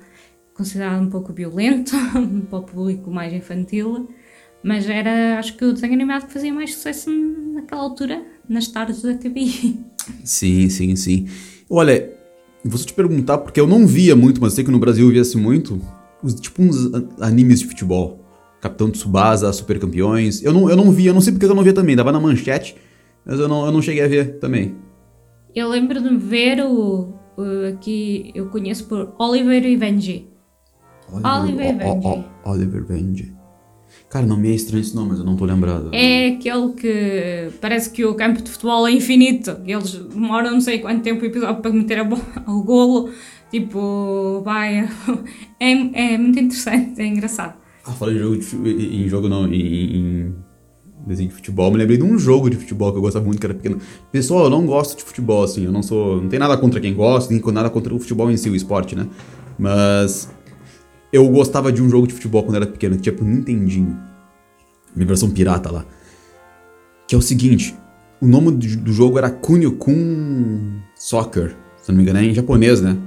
considerado 0.54 1.02
um 1.02 1.10
pouco 1.10 1.34
violento, 1.34 1.92
para 2.50 2.60
o 2.60 2.64
público 2.64 3.10
mais 3.10 3.34
infantil, 3.34 4.10
mas 4.64 4.88
era, 4.88 5.40
acho 5.40 5.58
que 5.58 5.66
o 5.66 5.74
desenho 5.74 5.94
animado 5.94 6.28
que 6.28 6.34
fazia 6.34 6.54
mais 6.54 6.74
sucesso 6.74 7.10
naquela 7.54 7.82
altura, 7.82 8.24
nas 8.48 8.68
tardes 8.68 9.02
da 9.02 9.16
TV. 9.16 9.50
Sim, 10.24 10.70
sim, 10.70 10.96
sim. 10.96 11.28
Olha, 11.70 12.22
Vou 12.64 12.80
te 12.80 12.94
perguntar, 12.94 13.40
porque 13.40 13.60
eu 13.60 13.66
não 13.66 13.88
via 13.88 14.16
muito, 14.16 14.40
mas 14.40 14.54
sei 14.54 14.64
que 14.64 14.70
no 14.70 14.78
Brasil 14.78 15.10
via-se 15.10 15.36
muito, 15.36 15.82
os, 16.22 16.36
tipo 16.36 16.62
uns 16.62 16.92
animes 17.20 17.60
de 17.60 17.66
futebol. 17.66 18.20
Capitão 18.62 18.92
Tsubasa, 18.92 19.52
Super 19.52 19.80
Campeões. 19.80 20.44
Eu 20.44 20.54
não, 20.54 20.70
eu 20.70 20.76
não 20.76 20.92
via, 20.92 21.10
eu 21.10 21.14
não 21.16 21.22
sei 21.22 21.34
porque 21.34 21.48
eu 21.48 21.56
não 21.56 21.64
via 21.64 21.74
também, 21.74 21.96
dava 21.96 22.12
na 22.12 22.20
manchete, 22.20 22.76
mas 23.26 23.40
eu 23.40 23.48
não, 23.48 23.66
eu 23.66 23.72
não 23.72 23.82
cheguei 23.82 24.04
a 24.04 24.08
ver 24.08 24.40
também. 24.40 24.76
Eu 25.54 25.70
lembro 25.70 26.02
de 26.02 26.16
ver 26.16 26.64
o, 26.64 27.14
o 27.38 27.78
que 27.80 28.32
eu 28.34 28.48
conheço 28.50 28.88
por 28.88 29.14
Oliver 29.20 29.66
e 29.66 29.78
Benji. 29.78 30.30
Oliver, 31.12 31.42
Oliver 31.42 31.66
e 31.66 31.74
Benji. 31.74 32.26
Oliver 32.46 32.86
Benji. 32.86 33.42
Cara, 34.10 34.26
não 34.26 34.38
me 34.38 34.52
é 34.52 34.56
estranho 34.56 34.82
esse 34.82 34.96
nome, 34.96 35.10
mas 35.10 35.20
eu 35.20 35.26
não 35.26 35.34
estou 35.34 35.48
lembrado. 35.48 35.90
É 35.94 36.28
aquele 36.28 36.74
que 36.74 37.50
parece 37.62 37.90
que 37.92 38.06
o 38.06 38.14
campo 38.14 38.42
de 38.42 38.50
futebol 38.50 38.88
é 38.88 38.92
infinito. 38.92 39.58
Eles 39.66 39.94
demoram 39.94 40.52
não 40.52 40.62
sei 40.62 40.80
quanto 40.80 41.02
tempo 41.02 41.22
para 41.62 41.72
meter 41.72 42.02
o 42.48 42.64
golo. 42.64 43.10
Tipo, 43.50 44.42
vai. 44.44 44.88
É, 45.60 45.72
é 46.14 46.18
muito 46.18 46.40
interessante, 46.40 47.00
é 47.00 47.06
engraçado. 47.06 47.54
Ah, 47.86 47.92
falei 47.92 48.16
em 48.16 48.20
jogo, 48.20 48.68
em 48.68 49.08
jogo 49.08 49.30
não, 49.30 49.48
em, 49.48 49.96
em 49.96 50.36
desenho 51.06 51.30
de 51.30 51.36
futebol. 51.36 51.72
Me 51.72 51.78
lembrei 51.78 51.98
de 51.98 52.04
um 52.04 52.18
jogo 52.18 52.50
de 52.50 52.58
futebol 52.58 52.92
que 52.92 52.98
eu 52.98 53.02
gostava 53.02 53.26
muito, 53.26 53.40
que 53.40 53.46
era 53.46 53.54
pequeno. 53.54 53.80
Pessoal, 54.12 54.46
eu 54.46 54.50
não 54.50 54.66
gosto 54.66 54.98
de 54.98 55.04
futebol, 55.04 55.44
assim. 55.44 55.66
Eu 55.66 55.72
não 55.72 55.84
sou. 55.84 56.22
Não 56.22 56.30
tem 56.30 56.40
nada 56.40 56.58
contra 56.58 56.80
quem 56.80 56.94
gosta, 56.94 57.34
nem 57.34 57.42
nada 57.54 57.70
contra 57.70 57.94
o 57.94 58.00
futebol 58.00 58.30
em 58.32 58.38
si, 58.38 58.50
o 58.50 58.56
esporte, 58.56 58.96
né? 58.96 59.08
Mas 59.58 60.30
eu 61.12 61.28
gostava 61.30 61.72
de 61.72 61.82
um 61.82 61.90
jogo 61.90 62.08
de 62.08 62.14
futebol 62.14 62.44
quando 62.44 62.56
era 62.56 62.66
pequeno, 62.66 62.96
que 62.96 63.02
tinha 63.02 63.14
pro 63.14 63.26
Nintendinho. 63.26 64.00
minha 64.96 65.08
versão 65.08 65.30
pirata 65.30 65.70
lá. 65.72 65.86
Que 67.08 67.16
é 67.16 67.18
o 67.18 67.22
seguinte: 67.22 67.76
o 68.22 68.28
nome 68.28 68.52
do, 68.52 68.94
jogo 68.94 69.18
era 69.18 69.30
Kunio-kun 69.30 70.80
Soccer, 70.96 71.56
se 71.82 71.90
não 71.90 71.98
me 71.98 72.04
engano, 72.04 72.20
é 72.20 72.24
em 72.24 72.34
japonês, 72.34 72.82
né? 72.82 72.98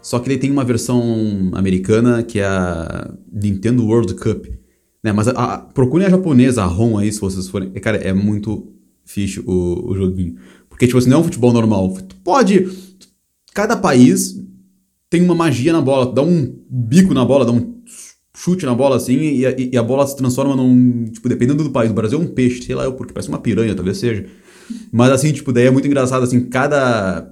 Só 0.00 0.18
que 0.18 0.28
ele 0.28 0.38
tem 0.38 0.50
uma 0.50 0.64
versão 0.64 1.50
americana 1.52 2.24
que 2.24 2.40
é 2.40 2.44
a 2.44 3.14
Nintendo 3.32 3.86
World 3.86 4.14
Cup. 4.16 4.46
Né? 5.02 5.12
Mas 5.12 5.28
a, 5.28 5.32
a, 5.32 5.58
procurem 5.58 6.06
a 6.06 6.10
japonesa, 6.10 6.62
a 6.62 6.66
ROM 6.66 6.98
aí, 6.98 7.12
se 7.12 7.20
vocês 7.20 7.48
forem. 7.48 7.70
Cara, 7.72 7.96
é 7.98 8.12
muito 8.12 8.72
fixe 9.04 9.40
o, 9.40 9.90
o 9.90 9.94
joguinho. 9.94 10.36
Porque, 10.68 10.86
tipo 10.86 10.98
assim, 10.98 11.10
não 11.10 11.18
é 11.18 11.20
um 11.20 11.24
futebol 11.24 11.52
normal. 11.52 11.90
Tu 12.08 12.16
pode. 12.16 12.68
Cada 13.54 13.76
país 13.76 14.40
tem 15.10 15.22
uma 15.22 15.34
magia 15.34 15.72
na 15.72 15.80
bola. 15.80 16.12
Dá 16.12 16.22
um 16.22 16.54
bico 16.68 17.12
na 17.12 17.24
bola, 17.24 17.44
dá 17.44 17.52
um 17.52 17.82
chute 18.34 18.64
na 18.64 18.74
bola 18.74 18.96
assim 18.96 19.18
e 19.18 19.46
a, 19.46 19.54
e 19.58 19.76
a 19.76 19.82
bola 19.82 20.06
se 20.06 20.16
transforma 20.16 20.56
num. 20.56 21.04
Tipo, 21.06 21.28
dependendo 21.28 21.62
do 21.62 21.70
país. 21.70 21.90
O 21.90 21.94
Brasil 21.94 22.18
é 22.18 22.22
um 22.22 22.28
peixe, 22.28 22.62
sei 22.62 22.74
lá 22.74 22.90
porque 22.90 23.12
parece 23.12 23.28
uma 23.28 23.38
piranha, 23.38 23.74
talvez 23.74 23.98
seja. 23.98 24.26
Mas 24.90 25.10
assim, 25.10 25.32
tipo, 25.32 25.52
daí 25.52 25.66
é 25.66 25.70
muito 25.70 25.86
engraçado, 25.86 26.22
assim, 26.22 26.44
cada. 26.48 27.30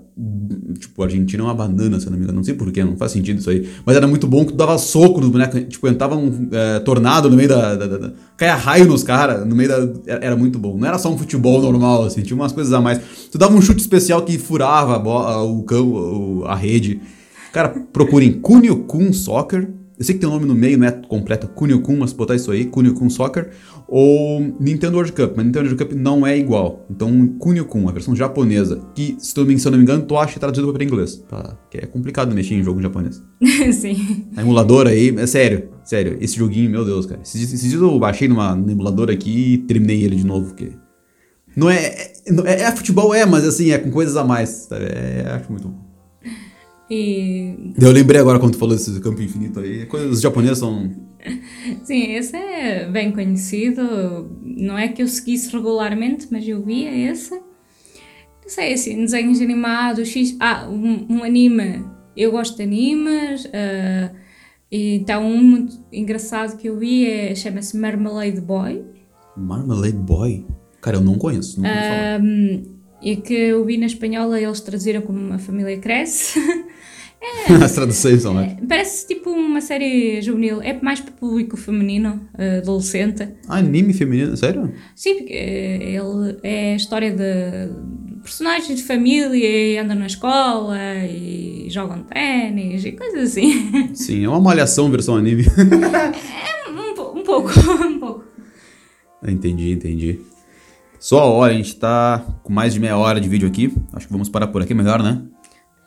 Tipo, 0.78 1.02
Argentina 1.02 1.42
é 1.42 1.46
uma 1.46 1.54
banana, 1.54 1.98
se 1.98 2.08
não 2.08 2.16
me 2.16 2.24
engano. 2.24 2.38
Não 2.38 2.44
sei 2.44 2.54
porquê, 2.54 2.84
não 2.84 2.96
faz 2.96 3.12
sentido 3.12 3.38
isso 3.38 3.50
aí. 3.50 3.68
Mas 3.84 3.96
era 3.96 4.06
muito 4.06 4.26
bom 4.26 4.44
que 4.44 4.52
tu 4.52 4.56
dava 4.56 4.76
soco 4.78 5.20
nos 5.20 5.30
bonecos. 5.30 5.64
Tipo, 5.68 5.88
entrava 5.88 6.16
um 6.16 6.48
é, 6.52 6.80
tornado 6.80 7.30
no 7.30 7.36
meio 7.36 7.48
da. 7.48 7.74
da, 7.74 7.86
da, 7.86 7.98
da 7.98 8.12
caia 8.36 8.54
raio 8.54 8.86
nos 8.86 9.02
caras, 9.02 9.46
no 9.46 9.54
meio 9.54 9.68
da. 9.68 10.12
Era, 10.12 10.24
era, 10.26 10.36
muito 10.36 10.58
bom. 10.58 10.76
Não 10.76 10.86
era 10.86 10.98
só 10.98 11.12
um 11.12 11.18
futebol 11.18 11.60
normal, 11.60 12.04
assim, 12.04 12.22
tinha 12.22 12.36
umas 12.36 12.52
coisas 12.52 12.72
a 12.72 12.80
mais. 12.80 13.00
Tu 13.30 13.38
dava 13.38 13.54
um 13.54 13.62
chute 13.62 13.80
especial 13.80 14.22
que 14.22 14.38
furava 14.38 14.96
a 14.96 14.98
bola, 14.98 15.42
o 15.42 15.62
campo, 15.62 16.44
a 16.46 16.54
rede. 16.54 17.00
Cara, 17.52 17.68
procurem 17.92 18.32
Kunio 18.32 18.84
Kun 18.84 19.12
Soccer 19.12 19.68
eu 20.00 20.04
sei 20.06 20.14
que 20.14 20.20
tem 20.22 20.30
um 20.30 20.32
nome 20.32 20.46
no 20.46 20.54
meio, 20.54 20.78
não 20.78 20.86
é 20.86 20.92
completo, 20.92 21.46
Kunio-kun, 21.46 21.98
mas 21.98 22.14
botar 22.14 22.34
isso 22.34 22.50
aí, 22.50 22.64
Kunio-kun 22.64 23.10
Soccer, 23.10 23.50
ou 23.86 24.40
Nintendo 24.58 24.94
World 24.94 25.12
Cup, 25.12 25.34
mas 25.36 25.44
Nintendo 25.44 25.66
World 25.66 25.84
Cup 25.84 25.92
não 25.92 26.26
é 26.26 26.38
igual. 26.38 26.86
Então, 26.90 27.28
Kunio-kun, 27.38 27.86
a 27.86 27.92
versão 27.92 28.16
japonesa, 28.16 28.80
que, 28.94 29.14
se 29.18 29.38
eu 29.38 29.44
não 29.44 29.76
me 29.76 29.82
engano, 29.82 30.02
tu 30.02 30.16
acha 30.16 30.40
traduzido 30.40 30.72
para 30.72 30.82
inglês, 30.82 31.22
tá? 31.28 31.54
Que 31.70 31.76
é 31.76 31.86
complicado 31.86 32.34
mexer 32.34 32.54
em 32.54 32.62
jogo 32.62 32.80
japonês. 32.80 33.22
Sim. 33.74 34.24
A 34.34 34.40
emulador 34.40 34.86
aí, 34.86 35.14
é 35.14 35.26
sério, 35.26 35.68
sério, 35.84 36.16
esse 36.18 36.34
joguinho, 36.34 36.70
meu 36.70 36.82
Deus, 36.86 37.04
cara. 37.04 37.20
Esses 37.20 37.60
dias 37.60 37.74
eu 37.74 37.98
baixei 37.98 38.26
numa, 38.26 38.56
numa 38.56 38.72
emulador 38.72 39.10
aqui 39.10 39.52
e 39.52 39.58
terminei 39.58 40.02
ele 40.02 40.16
de 40.16 40.24
novo, 40.24 40.46
porque... 40.46 40.72
Não 41.54 41.68
é, 41.68 41.84
é, 41.84 42.12
é, 42.46 42.62
é 42.62 42.72
futebol, 42.74 43.12
é, 43.12 43.26
mas 43.26 43.44
assim, 43.44 43.70
é 43.70 43.76
com 43.76 43.90
coisas 43.90 44.16
a 44.16 44.24
mais, 44.24 44.64
tá? 44.64 44.76
É, 44.78 45.26
acho 45.34 45.52
muito 45.52 45.68
bom. 45.68 45.79
E... 46.90 47.72
Eu 47.80 47.92
lembrei 47.92 48.20
agora 48.20 48.40
quando 48.40 48.52
tu 48.52 48.58
falou 48.58 48.74
desse 48.74 49.00
campo 49.00 49.22
infinito 49.22 49.60
aí. 49.60 49.86
Coisas 49.86 50.20
japonesas 50.20 50.58
são. 50.58 50.90
Sim, 51.84 52.14
esse 52.14 52.36
é 52.36 52.90
bem 52.90 53.12
conhecido. 53.12 54.28
Não 54.42 54.76
é 54.76 54.88
que 54.88 55.00
eu 55.00 55.06
seguisse 55.06 55.52
regularmente, 55.52 56.26
mas 56.30 56.46
eu 56.48 56.64
via 56.64 56.90
esse. 57.10 57.32
Não 57.32 58.48
sei, 58.48 58.72
assim, 58.72 58.96
desenhos 58.96 59.40
animados, 59.40 60.08
X. 60.08 60.36
Ah, 60.40 60.68
um, 60.68 61.06
um 61.08 61.22
anime. 61.22 61.84
Eu 62.16 62.32
gosto 62.32 62.56
de 62.56 62.64
animes. 62.64 63.44
Uh, 63.44 64.16
então, 64.70 65.24
um 65.24 65.42
muito 65.42 65.80
engraçado 65.92 66.56
que 66.56 66.68
eu 66.68 66.76
vi 66.76 67.06
é, 67.06 67.34
chama-se 67.36 67.76
Marmalade 67.76 68.40
Boy. 68.40 68.84
Marmalade 69.36 69.96
Boy? 69.96 70.44
Cara, 70.80 70.96
eu 70.96 71.00
não 71.00 71.16
conheço. 71.16 71.60
Não 71.60 71.68
um, 72.20 72.80
e 73.02 73.16
que 73.16 73.34
eu 73.34 73.64
vi 73.64 73.78
na 73.78 73.86
espanhola 73.86 74.40
eles 74.40 74.60
traduziram 74.60 75.02
como 75.02 75.18
Uma 75.18 75.38
Família 75.38 75.78
Cresce. 75.78 76.38
É, 77.20 77.52
As 77.52 77.72
traduções 77.72 78.22
são, 78.22 78.40
é, 78.40 78.56
Parece 78.66 79.06
tipo 79.06 79.30
uma 79.30 79.60
série 79.60 80.22
juvenil. 80.22 80.62
É 80.62 80.72
mais 80.80 81.00
para 81.00 81.10
o 81.10 81.14
público 81.14 81.56
feminino, 81.56 82.26
uh, 82.34 82.58
adolescente. 82.58 83.28
Ah, 83.46 83.58
anime 83.58 83.92
feminino? 83.92 84.34
Sério? 84.36 84.72
Sim, 84.96 85.16
porque 85.16 85.32
eh, 85.34 85.96
ele 85.96 86.38
é 86.42 86.72
a 86.72 86.76
história 86.76 87.10
de 87.10 87.74
personagens 88.22 88.78
de 88.78 88.82
família 88.84 89.36
e 89.36 89.76
andam 89.76 89.96
na 89.96 90.06
escola 90.06 90.78
e 91.04 91.68
jogam 91.68 92.04
ténis 92.04 92.84
e 92.84 92.92
coisas 92.92 93.30
assim. 93.30 93.92
Sim, 93.94 94.24
é 94.24 94.28
uma 94.28 94.40
malhação 94.40 94.90
versão 94.90 95.16
anime. 95.16 95.44
é 95.58 96.70
um, 96.70 97.18
um 97.18 97.22
pouco, 97.22 97.50
um 97.84 97.98
pouco. 97.98 98.24
Entendi, 99.26 99.72
entendi. 99.72 100.20
Só, 100.98 101.30
olha, 101.32 101.54
a 101.54 101.56
gente 101.56 101.76
tá 101.76 102.24
com 102.42 102.52
mais 102.52 102.72
de 102.72 102.80
meia 102.80 102.96
hora 102.96 103.20
de 103.20 103.28
vídeo 103.28 103.48
aqui. 103.48 103.72
Acho 103.92 104.06
que 104.06 104.12
vamos 104.12 104.28
parar 104.28 104.46
por 104.48 104.62
aqui, 104.62 104.72
melhor, 104.72 105.02
né? 105.02 105.22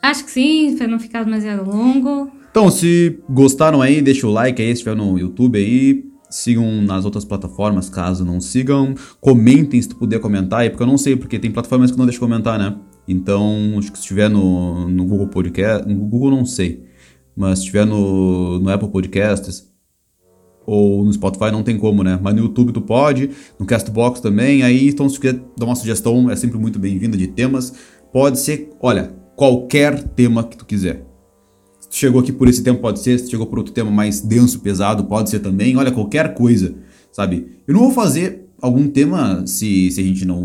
Acho 0.04 0.26
que 0.26 0.32
sim, 0.32 0.76
para 0.76 0.86
não 0.86 1.00
ficar 1.00 1.24
demasiado 1.24 1.66
longo. 1.66 2.30
Então, 2.50 2.70
se 2.70 3.20
gostaram 3.26 3.80
aí, 3.80 4.02
deixa 4.02 4.26
o 4.26 4.30
like 4.30 4.60
aí, 4.60 4.68
se 4.68 4.74
estiver 4.74 4.94
no 4.94 5.18
YouTube 5.18 5.56
aí. 5.56 6.04
Sigam 6.28 6.82
nas 6.82 7.06
outras 7.06 7.24
plataformas, 7.24 7.88
caso 7.88 8.22
não 8.22 8.38
sigam. 8.38 8.94
Comentem 9.18 9.80
se 9.80 9.88
tu 9.88 9.96
puder 9.96 10.20
comentar 10.20 10.60
aí, 10.60 10.68
porque 10.68 10.82
eu 10.82 10.86
não 10.86 10.98
sei, 10.98 11.16
porque 11.16 11.38
tem 11.38 11.50
plataformas 11.50 11.90
que 11.90 11.96
não 11.96 12.04
deixam 12.04 12.20
comentar, 12.20 12.58
né? 12.58 12.76
Então, 13.08 13.76
acho 13.78 13.90
que 13.90 13.96
se 13.96 14.02
estiver 14.02 14.28
no, 14.28 14.90
no 14.90 15.06
Google 15.06 15.28
Podcast, 15.28 15.88
no 15.88 16.04
Google 16.06 16.32
não 16.32 16.44
sei, 16.44 16.84
mas 17.34 17.60
se 17.60 17.64
estiver 17.64 17.86
no, 17.86 18.58
no 18.58 18.68
Apple 18.68 18.90
Podcasts 18.90 19.72
ou 20.66 21.02
no 21.02 21.12
Spotify 21.14 21.50
não 21.50 21.62
tem 21.62 21.78
como, 21.78 22.04
né? 22.04 22.20
Mas 22.22 22.34
no 22.34 22.42
YouTube 22.42 22.72
tu 22.72 22.82
pode, 22.82 23.30
no 23.58 23.64
Castbox 23.64 24.20
também. 24.20 24.64
Aí, 24.64 24.86
então, 24.86 25.08
se 25.08 25.18
quiser 25.18 25.40
dar 25.56 25.64
uma 25.64 25.74
sugestão, 25.74 26.30
é 26.30 26.36
sempre 26.36 26.58
muito 26.58 26.78
bem-vinda 26.78 27.16
de 27.16 27.26
temas. 27.26 27.72
Pode 28.12 28.38
ser, 28.38 28.68
olha, 28.82 29.23
qualquer 29.36 30.02
tema 30.02 30.44
que 30.44 30.56
tu 30.56 30.64
quiser. 30.64 31.04
Se 31.80 31.88
tu 31.88 31.96
chegou 31.96 32.20
aqui 32.20 32.32
por 32.32 32.48
esse 32.48 32.62
tema, 32.62 32.78
pode 32.78 33.00
ser. 33.00 33.18
Se 33.18 33.26
tu 33.26 33.30
chegou 33.30 33.46
por 33.46 33.58
outro 33.58 33.72
tema 33.72 33.90
mais 33.90 34.20
denso, 34.20 34.60
pesado, 34.60 35.04
pode 35.04 35.30
ser 35.30 35.40
também. 35.40 35.76
Olha, 35.76 35.92
qualquer 35.92 36.34
coisa, 36.34 36.74
sabe? 37.12 37.60
Eu 37.66 37.74
não 37.74 37.82
vou 37.82 37.92
fazer 37.92 38.44
algum 38.60 38.88
tema 38.88 39.46
se, 39.46 39.90
se 39.90 40.00
a 40.00 40.04
gente 40.04 40.24
não, 40.24 40.40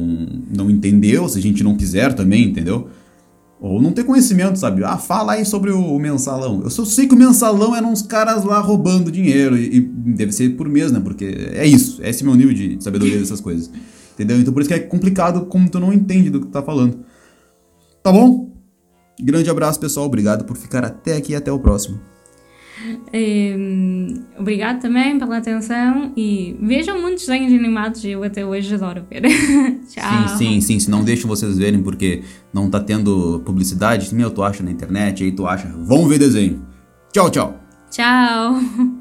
não 0.56 0.70
entendeu, 0.70 1.30
se 1.30 1.40
a 1.40 1.42
gente 1.42 1.64
não 1.64 1.78
quiser 1.78 2.14
também, 2.14 2.46
entendeu? 2.46 2.90
Ou 3.62 3.82
não 3.82 3.92
ter 3.92 4.06
conhecimento, 4.06 4.58
sabe? 4.58 4.84
Ah, 4.86 4.98
fala 4.98 5.34
aí 5.34 5.46
sobre 5.46 5.70
o, 5.70 5.80
o 5.80 6.00
mensalão. 6.00 6.62
Eu 6.64 6.70
só 6.70 6.86
sei 6.86 7.08
que 7.08 7.14
o 7.14 7.18
mensalão 7.18 7.76
eram 7.76 7.92
uns 7.92 8.02
caras 8.02 8.44
lá 8.46 8.60
roubando 8.60 9.12
dinheiro. 9.12 9.58
E, 9.58 9.78
e, 9.78 9.80
deve 9.82 10.32
ser 10.32 10.50
por 10.56 10.70
mês, 10.70 10.92
né? 10.92 11.00
Porque 11.02 11.26
é 11.26 11.66
isso. 11.66 12.02
Esse 12.02 12.24
é 12.24 12.26
meu 12.26 12.36
nível 12.36 12.54
de 12.54 12.82
sabedoria 12.82 13.18
dessas 13.18 13.42
coisas. 13.42 13.70
Entendeu? 14.14 14.40
Então 14.40 14.54
por 14.54 14.62
isso 14.62 14.70
que 14.70 14.76
é 14.76 14.80
complicado 14.80 15.46
como 15.46 15.70
tu 15.70 15.80
não 15.80 15.92
entende 15.92 16.30
do 16.30 16.40
que 16.40 16.48
tu 16.48 16.52
tá 16.52 16.62
falando. 16.62 17.00
Tá 18.02 18.14
bom? 18.14 18.50
Grande 19.20 19.50
abraço, 19.50 19.80
pessoal. 19.80 20.06
Obrigado 20.06 20.46
por 20.46 20.56
ficar 20.58 20.84
até 20.86 21.16
aqui 21.16 21.34
e 21.34 21.36
até 21.36 21.52
o 21.52 21.60
próximo. 21.60 22.00
Um, 23.14 24.24
obrigado 24.38 24.80
também 24.82 25.20
pela 25.20 25.38
atenção 25.38 26.14
e 26.16 26.56
vejam 26.62 27.02
muitos 27.02 27.26
desenhos 27.26 27.52
animados, 27.52 28.06
eu 28.06 28.24
até 28.24 28.46
hoje 28.46 28.74
adoro 28.74 29.04
ver. 29.10 29.24
Tchau. 29.90 30.28
Sim, 30.30 30.38
sim, 30.38 30.62
sim. 30.62 30.80
Se 30.80 30.90
não 30.90 31.04
deixam 31.04 31.28
vocês 31.28 31.58
verem 31.58 31.84
porque 31.84 32.24
não 32.54 32.70
tá 32.70 32.80
tendo 32.80 33.42
publicidade, 33.46 34.14
meu, 34.16 34.32
tu 34.32 34.42
acha 34.44 34.64
na 34.64 34.72
internet, 34.72 35.24
aí 35.24 35.32
tu 35.32 35.46
acha, 35.46 35.68
vão 35.68 36.08
ver 36.08 36.20
desenho. 36.20 36.66
Tchau, 37.12 37.30
tchau. 37.30 37.60
Tchau. 37.92 38.56